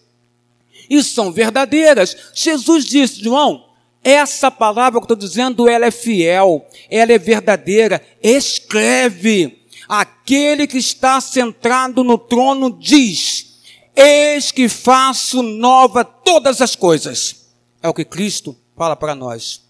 [0.88, 2.16] e são verdadeiras.
[2.32, 3.66] Jesus disse, João,
[4.02, 8.00] essa palavra que eu estou dizendo, ela é fiel, ela é verdadeira.
[8.22, 9.66] Escreve.
[9.86, 13.58] Aquele que está centrado no trono diz:
[13.94, 17.50] Eis que faço nova todas as coisas.
[17.82, 19.65] É o que Cristo fala para nós.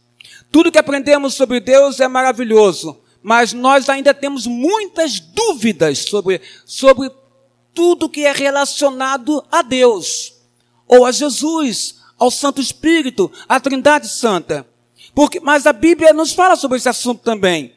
[0.57, 7.11] Tudo que aprendemos sobre Deus é maravilhoso, mas nós ainda temos muitas dúvidas sobre, sobre
[7.74, 10.32] tudo que é relacionado a Deus,
[10.88, 14.66] ou a Jesus, ao Santo Espírito, à Trindade Santa.
[15.14, 17.74] Porque, mas a Bíblia nos fala sobre esse assunto também.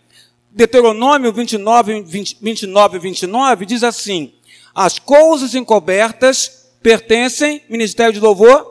[0.49, 4.33] Deuteronômio 29, 20, 29 e 29 diz assim:
[4.73, 8.65] As coisas encobertas pertencem, ministério de louvor,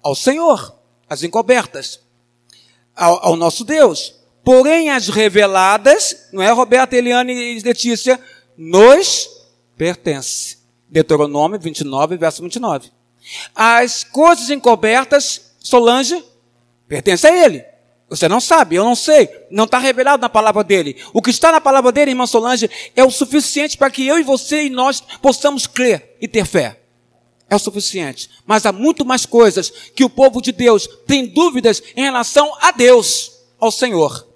[0.00, 0.72] ao Senhor,
[1.10, 2.05] as encobertas
[2.96, 4.14] ao, ao nosso Deus.
[4.42, 8.18] Porém, as reveladas, não é, Roberta, Eliane e Letícia,
[8.56, 9.28] nos
[9.76, 10.58] pertence.
[10.88, 12.90] Deuteronômio 29, verso 29.
[13.54, 16.24] As coisas encobertas, Solange,
[16.88, 17.64] pertence a ele.
[18.08, 20.96] Você não sabe, eu não sei, não está revelado na palavra dele.
[21.12, 24.22] O que está na palavra dele, irmã Solange, é o suficiente para que eu e
[24.22, 26.85] você e nós possamos crer e ter fé
[27.48, 28.30] é o suficiente.
[28.44, 32.72] Mas há muito mais coisas que o povo de Deus tem dúvidas em relação a
[32.72, 34.26] Deus, ao Senhor.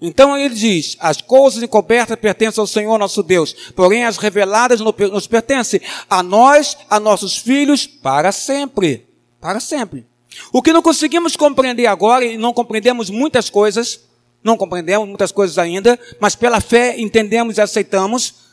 [0.00, 5.26] Então ele diz: as coisas encobertas pertencem ao Senhor nosso Deus, porém as reveladas nos
[5.26, 9.06] pertencem a nós, a nossos filhos, para sempre.
[9.40, 10.06] Para sempre.
[10.52, 14.00] O que não conseguimos compreender agora, e não compreendemos muitas coisas,
[14.44, 18.45] não compreendemos muitas coisas ainda, mas pela fé entendemos e aceitamos,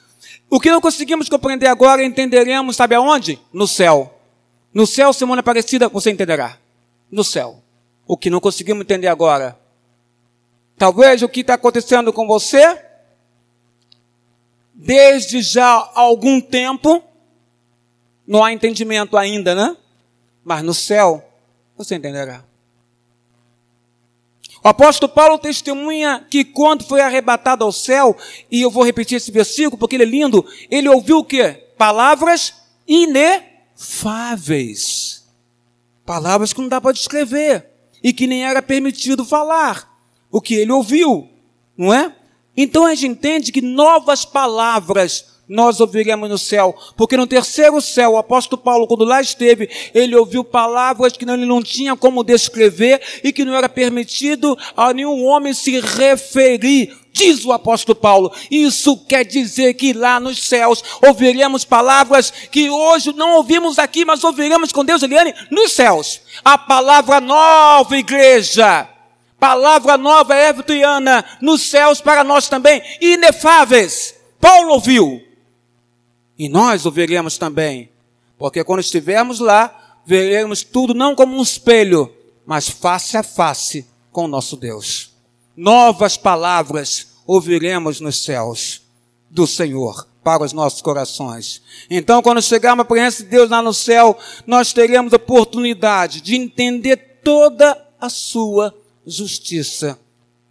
[0.49, 3.39] o que não conseguimos compreender agora, entenderemos, sabe aonde?
[3.51, 4.13] No céu.
[4.73, 6.57] No céu, semana parecida, você entenderá.
[7.11, 7.61] No céu.
[8.05, 9.57] O que não conseguimos entender agora.
[10.77, 12.81] Talvez o que está acontecendo com você,
[14.73, 17.03] desde já algum tempo,
[18.27, 19.77] não há entendimento ainda, né?
[20.43, 21.23] Mas no céu,
[21.77, 22.43] você entenderá.
[24.63, 28.15] O apóstolo Paulo testemunha que quando foi arrebatado ao céu,
[28.49, 31.67] e eu vou repetir esse versículo porque ele é lindo, ele ouviu o quê?
[31.77, 32.53] Palavras
[32.87, 33.43] inefáveis.
[36.05, 37.65] Palavras que não dá para descrever
[38.01, 39.91] e que nem era permitido falar
[40.31, 41.29] o que ele ouviu,
[41.77, 42.15] não é?
[42.55, 48.13] Então a gente entende que novas palavras nós ouviremos no céu, porque no terceiro céu,
[48.13, 53.01] o apóstolo Paulo, quando lá esteve, ele ouviu palavras que ele não tinha como descrever
[53.23, 56.97] e que não era permitido a nenhum homem se referir.
[57.11, 63.13] Diz o apóstolo Paulo, isso quer dizer que lá nos céus ouviremos palavras que hoje
[63.13, 66.21] não ouvimos aqui, mas ouviremos com Deus, Eliane, nos céus.
[66.43, 68.89] A palavra nova, igreja.
[69.39, 74.15] Palavra nova, Evertiana, nos céus para nós também, inefáveis.
[74.39, 75.32] Paulo ouviu.
[76.37, 77.89] E nós o veremos também.
[78.37, 82.13] Porque quando estivermos lá, veremos tudo não como um espelho,
[82.45, 85.13] mas face a face com o nosso Deus.
[85.55, 88.81] Novas palavras ouviremos nos céus
[89.29, 91.61] do Senhor para os nossos corações.
[91.89, 94.17] Então, quando chegarmos à presença de Deus lá no céu,
[94.47, 98.73] nós teremos a oportunidade de entender toda a sua
[99.05, 99.99] justiça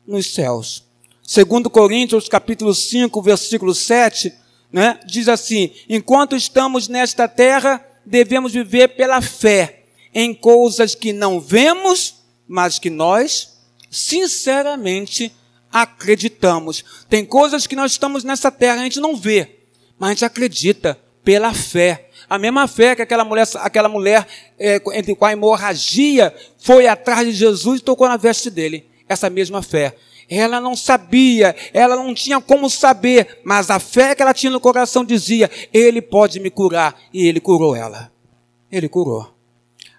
[0.06, 0.84] nos céus.
[1.22, 4.32] Segundo Coríntios, capítulo 5, versículo 7,
[4.72, 9.82] né, diz assim: enquanto estamos nesta terra, devemos viver pela fé
[10.14, 12.16] em coisas que não vemos,
[12.48, 13.58] mas que nós,
[13.90, 15.32] sinceramente,
[15.70, 16.84] acreditamos.
[17.08, 19.60] Tem coisas que nós estamos nessa terra, a gente não vê,
[19.98, 22.08] mas a gente acredita pela fé.
[22.28, 24.26] A mesma fé que aquela mulher, aquela mulher
[24.58, 28.86] é, com a hemorragia foi atrás de Jesus e tocou na veste dele.
[29.08, 29.94] Essa mesma fé.
[30.28, 34.60] Ela não sabia, ela não tinha como saber, mas a fé que ela tinha no
[34.60, 36.96] coração dizia: Ele pode me curar.
[37.12, 38.10] E ele curou ela.
[38.70, 39.32] Ele curou.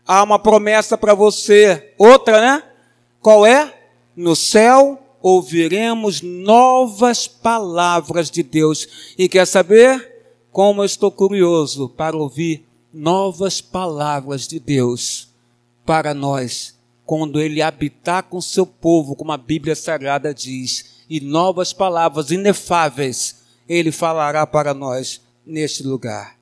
[0.05, 2.63] Há uma promessa para você, outra, né?
[3.21, 3.73] Qual é?
[4.15, 9.13] No céu ouviremos novas palavras de Deus.
[9.17, 10.11] E quer saber?
[10.51, 15.29] Como eu estou curioso para ouvir novas palavras de Deus
[15.83, 16.72] para nós
[17.05, 23.43] quando ele habitar com seu povo, como a Bíblia Sagrada diz, e novas palavras inefáveis
[23.67, 26.37] ele falará para nós neste lugar.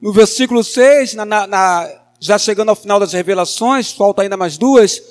[0.00, 5.02] No versículo 6, na, na, já chegando ao final das revelações, falta ainda mais duas,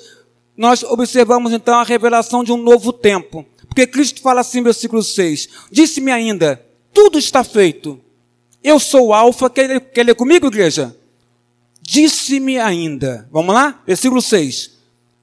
[0.56, 3.44] nós observamos então a revelação de um novo tempo.
[3.66, 8.00] Porque Cristo fala assim, versículo 6: Disse-me ainda, tudo está feito.
[8.62, 10.96] Eu sou o Alfa, quer ler comigo, igreja?
[11.86, 13.80] Disse-me ainda, vamos lá?
[13.86, 14.72] Versículo 6.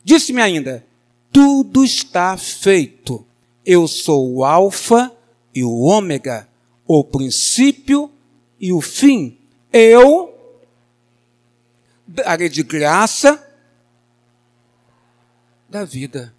[0.01, 0.87] Disse-me ainda:
[1.29, 3.25] tudo está feito.
[3.65, 5.11] Eu sou o Alfa
[5.53, 6.47] e o Ômega,
[6.87, 8.09] o princípio
[8.57, 9.37] e o fim.
[9.73, 10.33] Eu
[12.07, 13.45] darei de graça
[15.67, 16.33] da vida.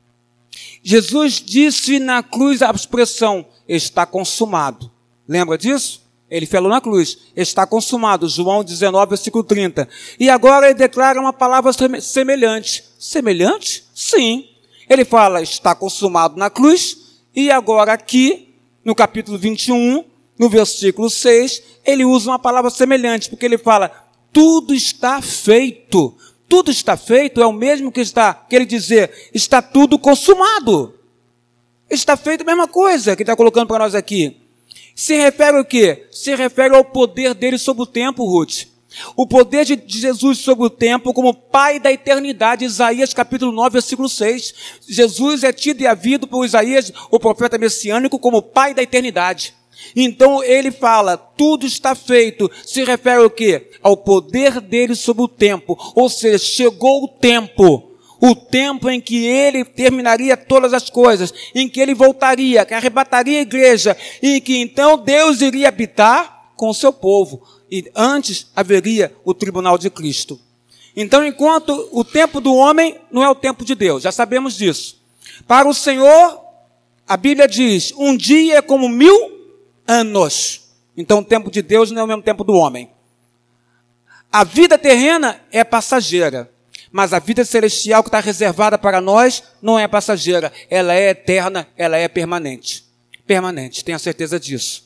[0.83, 4.91] Jesus disse na cruz a expressão: está consumado.
[5.29, 6.03] Lembra disso?
[6.31, 9.89] Ele falou na cruz, está consumado, João 19, versículo 30.
[10.18, 12.85] E agora ele declara uma palavra semelhante.
[12.99, 13.85] Semelhante?
[13.95, 14.49] Sim.
[14.89, 18.55] Ele fala, está consumado na cruz, e agora aqui,
[18.85, 20.05] no capítulo 21,
[20.39, 23.91] no versículo 6, ele usa uma palavra semelhante, porque ele fala,
[24.33, 26.16] tudo está feito.
[26.49, 30.95] Tudo está feito é o mesmo que está, que ele dizer, está tudo consumado.
[31.89, 34.43] Está feito a mesma coisa que está colocando para nós aqui.
[34.95, 36.07] Se refere ao quê?
[36.11, 38.66] Se refere ao poder dele sobre o tempo, Ruth.
[39.16, 44.09] O poder de Jesus sobre o tempo como Pai da eternidade, Isaías capítulo 9, versículo
[44.09, 44.55] 6.
[44.88, 49.55] Jesus é tido e havido por Isaías, o profeta messiânico, como Pai da eternidade.
[49.97, 52.49] Então ele fala, tudo está feito.
[52.64, 53.70] Se refere ao quê?
[53.82, 55.76] Ao poder dele sobre o tempo.
[55.97, 61.68] Ou seja, chegou o tempo o tempo em que ele terminaria todas as coisas, em
[61.68, 66.74] que ele voltaria, que arrebataria a igreja, e que então Deus iria habitar com o
[66.74, 67.42] seu povo.
[67.70, 70.40] E antes haveria o tribunal de Cristo.
[70.96, 75.02] Então, enquanto o tempo do homem não é o tempo de Deus, já sabemos disso.
[75.46, 76.40] Para o Senhor,
[77.06, 79.32] a Bíblia diz: um dia é como mil
[79.86, 80.62] anos.
[80.96, 82.90] Então, o tempo de Deus não é o mesmo tempo do homem.
[84.30, 86.53] A vida terrena é passageira.
[86.97, 91.66] Mas a vida celestial que está reservada para nós não é passageira, ela é eterna,
[91.76, 92.84] ela é permanente.
[93.26, 94.84] Permanente, tenha certeza disso.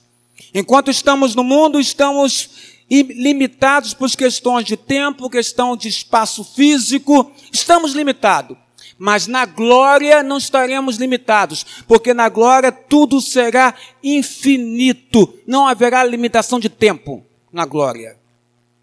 [0.54, 2.48] Enquanto estamos no mundo, estamos
[2.88, 8.56] limitados por questões de tempo, questão de espaço físico, estamos limitados.
[8.96, 16.59] Mas na glória não estaremos limitados, porque na glória tudo será infinito, não haverá limitação
[16.59, 18.16] de tempo na glória.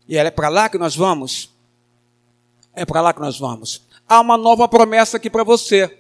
[0.08, 1.55] E é para lá que nós vamos.
[2.76, 3.82] É para lá que nós vamos.
[4.08, 5.98] Há uma nova promessa aqui para você.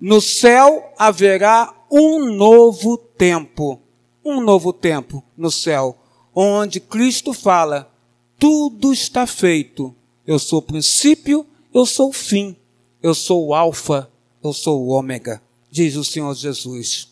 [0.00, 3.80] No céu haverá um novo tempo.
[4.24, 5.96] Um novo tempo no céu,
[6.34, 7.90] onde Cristo fala:
[8.38, 9.94] tudo está feito.
[10.26, 12.56] Eu sou o princípio, eu sou o fim.
[13.02, 14.10] Eu sou o alfa,
[14.44, 17.09] eu sou o ômega, diz o Senhor Jesus.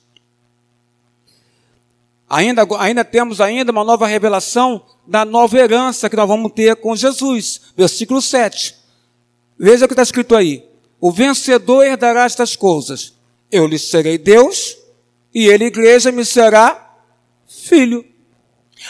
[2.28, 6.94] Ainda, ainda temos ainda uma nova revelação da nova herança que nós vamos ter com
[6.94, 7.60] Jesus.
[7.76, 8.74] Versículo 7.
[9.58, 10.68] Veja o que está escrito aí.
[11.00, 13.14] O vencedor herdará estas coisas.
[13.50, 14.76] Eu lhe serei Deus
[15.34, 16.96] e ele, igreja, me será
[17.46, 18.04] filho.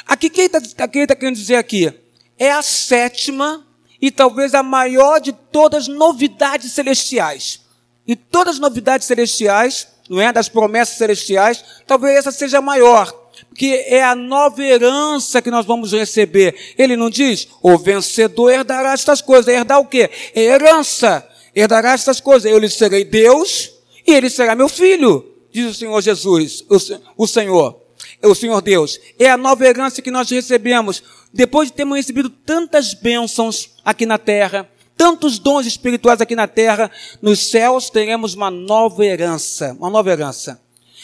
[0.07, 1.93] Aqui, quem está tá querendo dizer aqui?
[2.37, 3.65] É a sétima
[4.01, 7.61] e talvez a maior de todas as novidades celestiais.
[8.07, 10.33] E todas as novidades celestiais, não é?
[10.33, 13.13] Das promessas celestiais, talvez essa seja a maior.
[13.59, 16.55] Porque é a nova herança que nós vamos receber.
[16.79, 19.53] Ele não diz, o vencedor herdará estas coisas.
[19.53, 20.09] Herdar o quê?
[20.33, 21.29] É herança.
[21.53, 22.49] Herdará estas coisas.
[22.49, 23.73] Eu lhe serei Deus
[24.07, 27.83] e ele será meu filho, diz o Senhor Jesus, o, o Senhor
[28.23, 29.01] o Senhor Deus.
[29.19, 31.03] É a nova herança que nós recebemos
[31.35, 36.93] depois de termos recebido tantas bênçãos aqui na terra, tantos dons espirituais aqui na terra,
[37.21, 40.61] nos céus teremos uma nova herança, uma nova herança.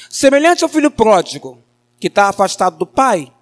[0.09, 1.59] Semelhante ao filho pródigo,
[2.05, 3.33] que está afastado do pai,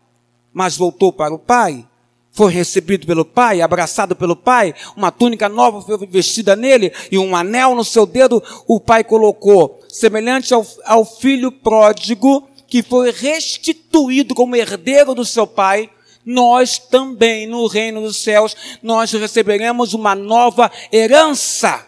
[0.52, 1.84] mas voltou para o pai,
[2.30, 7.34] foi recebido pelo pai, abraçado pelo pai, uma túnica nova foi vestida nele e um
[7.34, 9.80] anel no seu dedo o pai colocou.
[9.88, 15.90] Semelhante ao, ao filho pródigo, que foi restituído como herdeiro do seu pai,
[16.24, 21.84] nós também, no reino dos céus, nós receberemos uma nova herança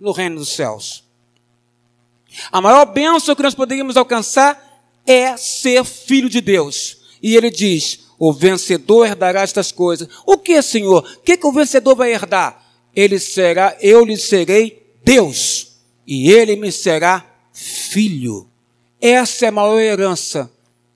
[0.00, 1.04] no reino dos céus.
[2.50, 4.67] A maior bênção que nós poderíamos alcançar
[5.10, 6.98] é ser filho de Deus.
[7.22, 10.08] E ele diz: o vencedor herdará estas coisas.
[10.26, 11.04] O que, Senhor?
[11.04, 12.64] O que, que o vencedor vai herdar?
[12.94, 18.48] Ele será, eu lhe serei Deus, e ele me será filho.
[19.00, 20.50] Essa é a maior herança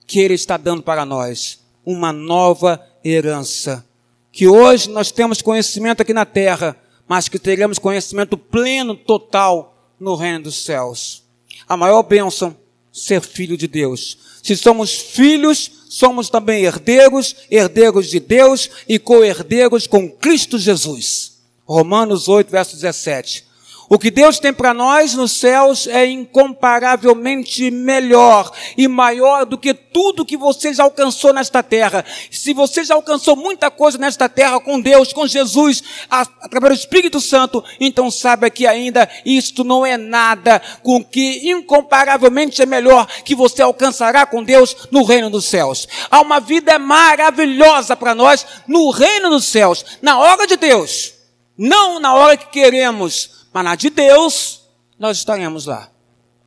[0.06, 1.60] que Ele está dando para nós.
[1.86, 3.84] Uma nova herança.
[4.30, 10.14] Que hoje nós temos conhecimento aqui na terra, mas que teremos conhecimento pleno, total, no
[10.14, 11.22] reino dos céus.
[11.68, 12.56] A maior bênção,
[12.92, 14.18] ser filho de Deus.
[14.42, 21.38] Se somos filhos, somos também herdeiros, herdeiros de Deus e co-herdeiros com Cristo Jesus.
[21.64, 23.44] Romanos 8, verso 17.
[23.88, 29.74] O que Deus tem para nós nos céus é incomparavelmente melhor e maior do que
[29.74, 32.04] tudo que você já alcançou nesta terra.
[32.30, 37.20] Se você já alcançou muita coisa nesta terra com Deus, com Jesus, através do Espírito
[37.20, 43.34] Santo, então saiba que ainda isto não é nada com que incomparavelmente é melhor que
[43.34, 45.86] você alcançará com Deus no reino dos céus.
[46.10, 51.12] Há uma vida maravilhosa para nós no reino dos céus, na hora de Deus,
[51.58, 54.62] não na hora que queremos mas na de Deus,
[54.98, 55.90] nós estaremos lá.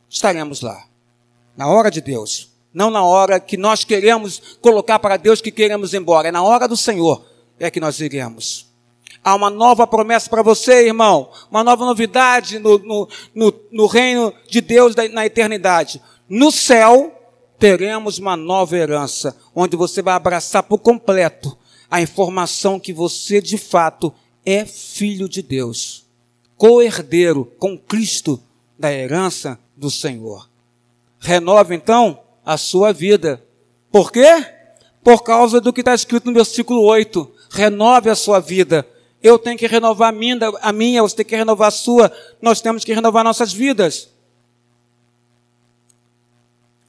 [0.10, 0.86] Estaremos lá.
[1.56, 2.52] Na hora de Deus.
[2.74, 6.30] Não na hora que nós queremos colocar para Deus que queremos ir embora.
[6.30, 7.24] É na hora do Senhor
[7.60, 8.74] é que nós iremos.
[9.24, 11.30] Há uma nova promessa para você, irmão.
[11.50, 16.02] Uma nova novidade no, no, no, no reino de Deus na eternidade.
[16.28, 17.14] No céu,
[17.60, 21.58] teremos uma nova herança, onde você vai abraçar por completo
[21.90, 24.14] a informação que você de fato
[24.46, 26.05] é filho de Deus
[26.58, 28.42] co-herdeiro com Cristo
[28.78, 30.50] da herança do Senhor.
[31.20, 33.44] Renova então a sua vida.
[33.92, 34.46] Por quê?
[35.04, 37.32] Por causa do que está escrito no versículo 8.
[37.50, 38.88] Renove a sua vida.
[39.22, 40.14] Eu tenho que renovar
[40.62, 42.12] a minha, você tem que renovar a sua.
[42.42, 44.10] Nós temos que renovar nossas vidas.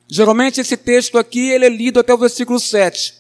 [0.09, 3.15] Geralmente esse texto aqui ele é lido até o versículo 7.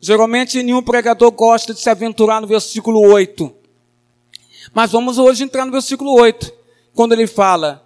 [0.00, 3.57] Geralmente nenhum pregador gosta de se aventurar no versículo 8.
[4.72, 6.52] Mas vamos hoje entrar no versículo 8,
[6.94, 7.84] quando ele fala,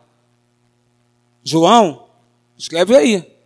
[1.45, 2.07] João,
[2.57, 3.37] escreve aí,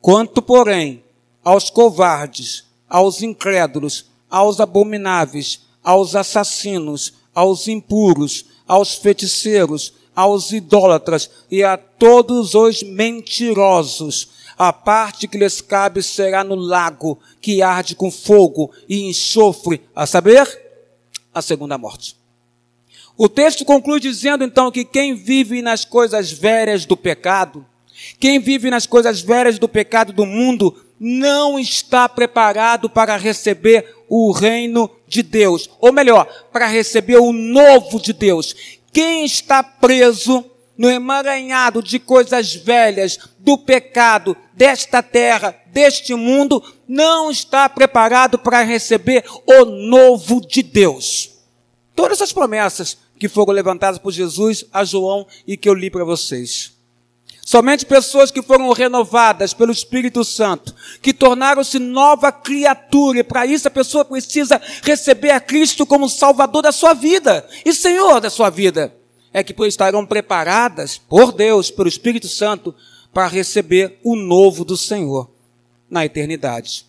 [0.00, 1.04] quanto porém
[1.44, 11.62] aos covardes, aos incrédulos, aos abomináveis, aos assassinos, aos impuros, aos feiticeiros, aos idólatras e
[11.62, 18.10] a todos os mentirosos, a parte que lhes cabe será no lago que arde com
[18.10, 20.46] fogo e enxofre, a saber,
[21.32, 22.17] a segunda morte.
[23.20, 27.66] O texto conclui dizendo então que quem vive nas coisas velhas do pecado,
[28.20, 34.30] quem vive nas coisas velhas do pecado do mundo, não está preparado para receber o
[34.30, 38.54] reino de Deus, ou melhor, para receber o novo de Deus.
[38.92, 40.44] Quem está preso
[40.76, 48.62] no emaranhado de coisas velhas, do pecado, desta terra, deste mundo, não está preparado para
[48.62, 51.36] receber o novo de Deus.
[51.96, 56.04] Todas as promessas que foram levantadas por Jesus a João e que eu li para
[56.04, 56.78] vocês.
[57.48, 63.66] Somente pessoas que foram renovadas pelo Espírito Santo, que tornaram-se nova criatura, e para isso
[63.66, 68.50] a pessoa precisa receber a Cristo como Salvador da sua vida e Senhor da sua
[68.50, 68.94] vida.
[69.32, 72.74] É que estarão preparadas por Deus, pelo Espírito Santo,
[73.14, 75.30] para receber o novo do Senhor
[75.88, 76.86] na eternidade.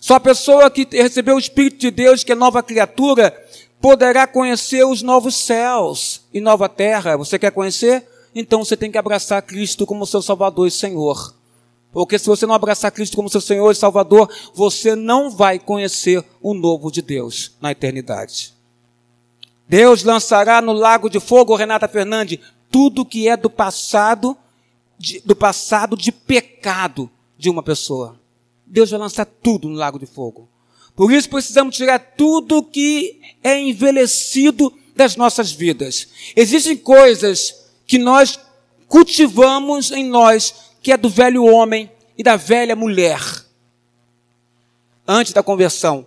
[0.00, 3.32] Só a pessoa que recebeu o Espírito de Deus, que é nova criatura,
[3.80, 7.16] poderá conhecer os novos céus e nova terra.
[7.16, 8.06] Você quer conhecer?
[8.34, 11.34] então você tem que abraçar Cristo como seu Salvador e Senhor.
[11.92, 16.24] Porque se você não abraçar Cristo como seu Senhor e Salvador, você não vai conhecer
[16.40, 18.54] o novo de Deus na eternidade.
[19.68, 22.38] Deus lançará no lago de fogo, Renata Fernandes,
[22.70, 24.36] tudo que é do passado,
[24.96, 28.16] de, do passado de pecado de uma pessoa.
[28.64, 30.48] Deus vai lançar tudo no lago de fogo.
[30.94, 36.08] Por isso precisamos tirar tudo que é envelhecido das nossas vidas.
[36.36, 37.54] Existem coisas
[37.86, 38.38] que nós
[38.86, 43.20] cultivamos em nós, que é do velho homem e da velha mulher,
[45.06, 46.06] antes da conversão.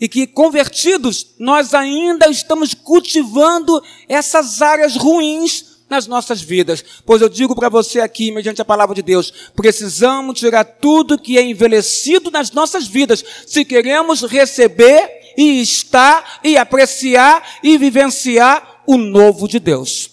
[0.00, 6.84] E que convertidos, nós ainda estamos cultivando essas áreas ruins nas nossas vidas.
[7.06, 11.38] Pois eu digo para você aqui, mediante a palavra de Deus, precisamos tirar tudo que
[11.38, 18.96] é envelhecido nas nossas vidas, se queremos receber e estar e apreciar e vivenciar o
[18.96, 20.12] novo de Deus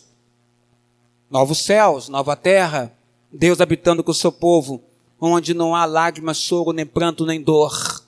[1.30, 2.92] novos céus, nova terra,
[3.32, 4.82] Deus habitando com o seu povo,
[5.22, 8.04] onde não há lágrimas, choro, nem pranto, nem dor.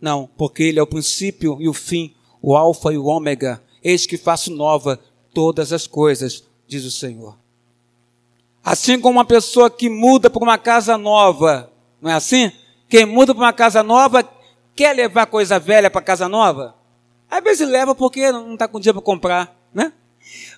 [0.00, 3.62] Não, porque Ele é o princípio e o fim, o Alfa e o Ômega.
[3.82, 5.00] Eis que faço nova
[5.32, 7.36] todas as coisas, diz o Senhor.
[8.62, 12.52] Assim como uma pessoa que muda para uma casa nova, não é assim?
[12.88, 14.26] Quem muda para uma casa nova
[14.76, 16.76] quer levar coisa velha para casa nova?
[17.28, 19.92] Às vezes leva porque não está com dinheiro para comprar, né?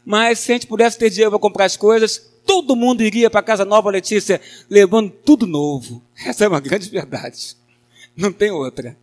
[0.04, 3.42] Mas se a gente pudesse ter dinheiro para comprar as coisas, todo mundo iria para
[3.42, 4.38] casa nova, Letícia,
[4.68, 6.02] levando tudo novo.
[6.26, 7.56] Essa é uma grande verdade.
[8.14, 8.96] Não tem outra.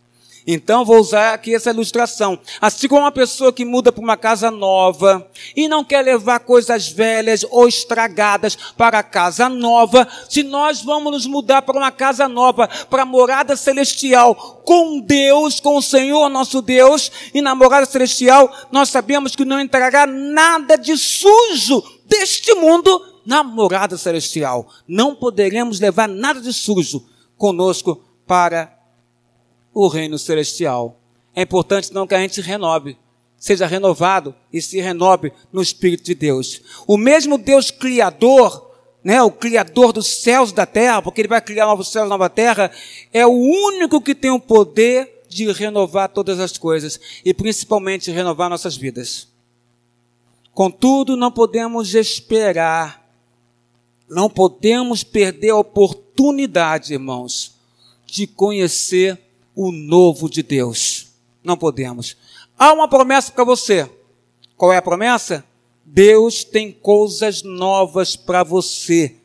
[0.46, 2.38] Então vou usar aqui essa ilustração.
[2.60, 6.88] Assim como uma pessoa que muda para uma casa nova e não quer levar coisas
[6.88, 12.28] velhas ou estragadas para a casa nova, se nós vamos nos mudar para uma casa
[12.28, 17.86] nova, para a morada celestial, com Deus, com o Senhor nosso Deus, e na morada
[17.86, 24.66] celestial, nós sabemos que não entrará nada de sujo deste mundo na morada celestial.
[24.88, 28.79] Não poderemos levar nada de sujo conosco para
[29.84, 31.00] o reino celestial.
[31.34, 32.96] É importante não que a gente renove,
[33.36, 36.60] seja renovado e se renove no Espírito de Deus.
[36.86, 38.70] O mesmo Deus Criador,
[39.02, 42.10] né, o Criador dos céus e da terra, porque Ele vai criar novos céus e
[42.10, 42.70] nova terra,
[43.12, 48.50] é o único que tem o poder de renovar todas as coisas e principalmente renovar
[48.50, 49.28] nossas vidas.
[50.52, 53.08] Contudo, não podemos esperar,
[54.08, 57.54] não podemos perder a oportunidade, irmãos,
[58.04, 61.08] de conhecer o novo de Deus.
[61.42, 62.16] Não podemos.
[62.58, 63.88] Há uma promessa para você.
[64.56, 65.44] Qual é a promessa?
[65.84, 69.16] Deus tem coisas novas para você,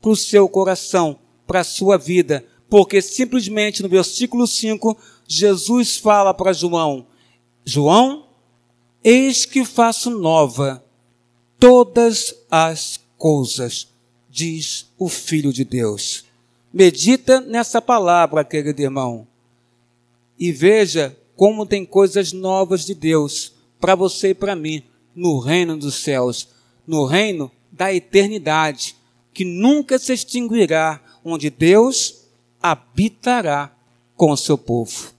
[0.00, 2.44] para o seu coração, para a sua vida.
[2.68, 7.06] Porque simplesmente no versículo 5, Jesus fala para João:
[7.64, 8.26] João,
[9.02, 10.84] eis que faço nova
[11.58, 13.88] todas as coisas,
[14.28, 16.24] diz o Filho de Deus.
[16.72, 19.26] Medita nessa palavra, querido irmão
[20.42, 24.82] e veja como tem coisas novas de Deus para você e para mim
[25.14, 26.48] no reino dos céus,
[26.84, 28.96] no reino da eternidade,
[29.32, 32.24] que nunca se extinguirá, onde Deus
[32.60, 33.72] habitará
[34.16, 35.12] com o seu povo.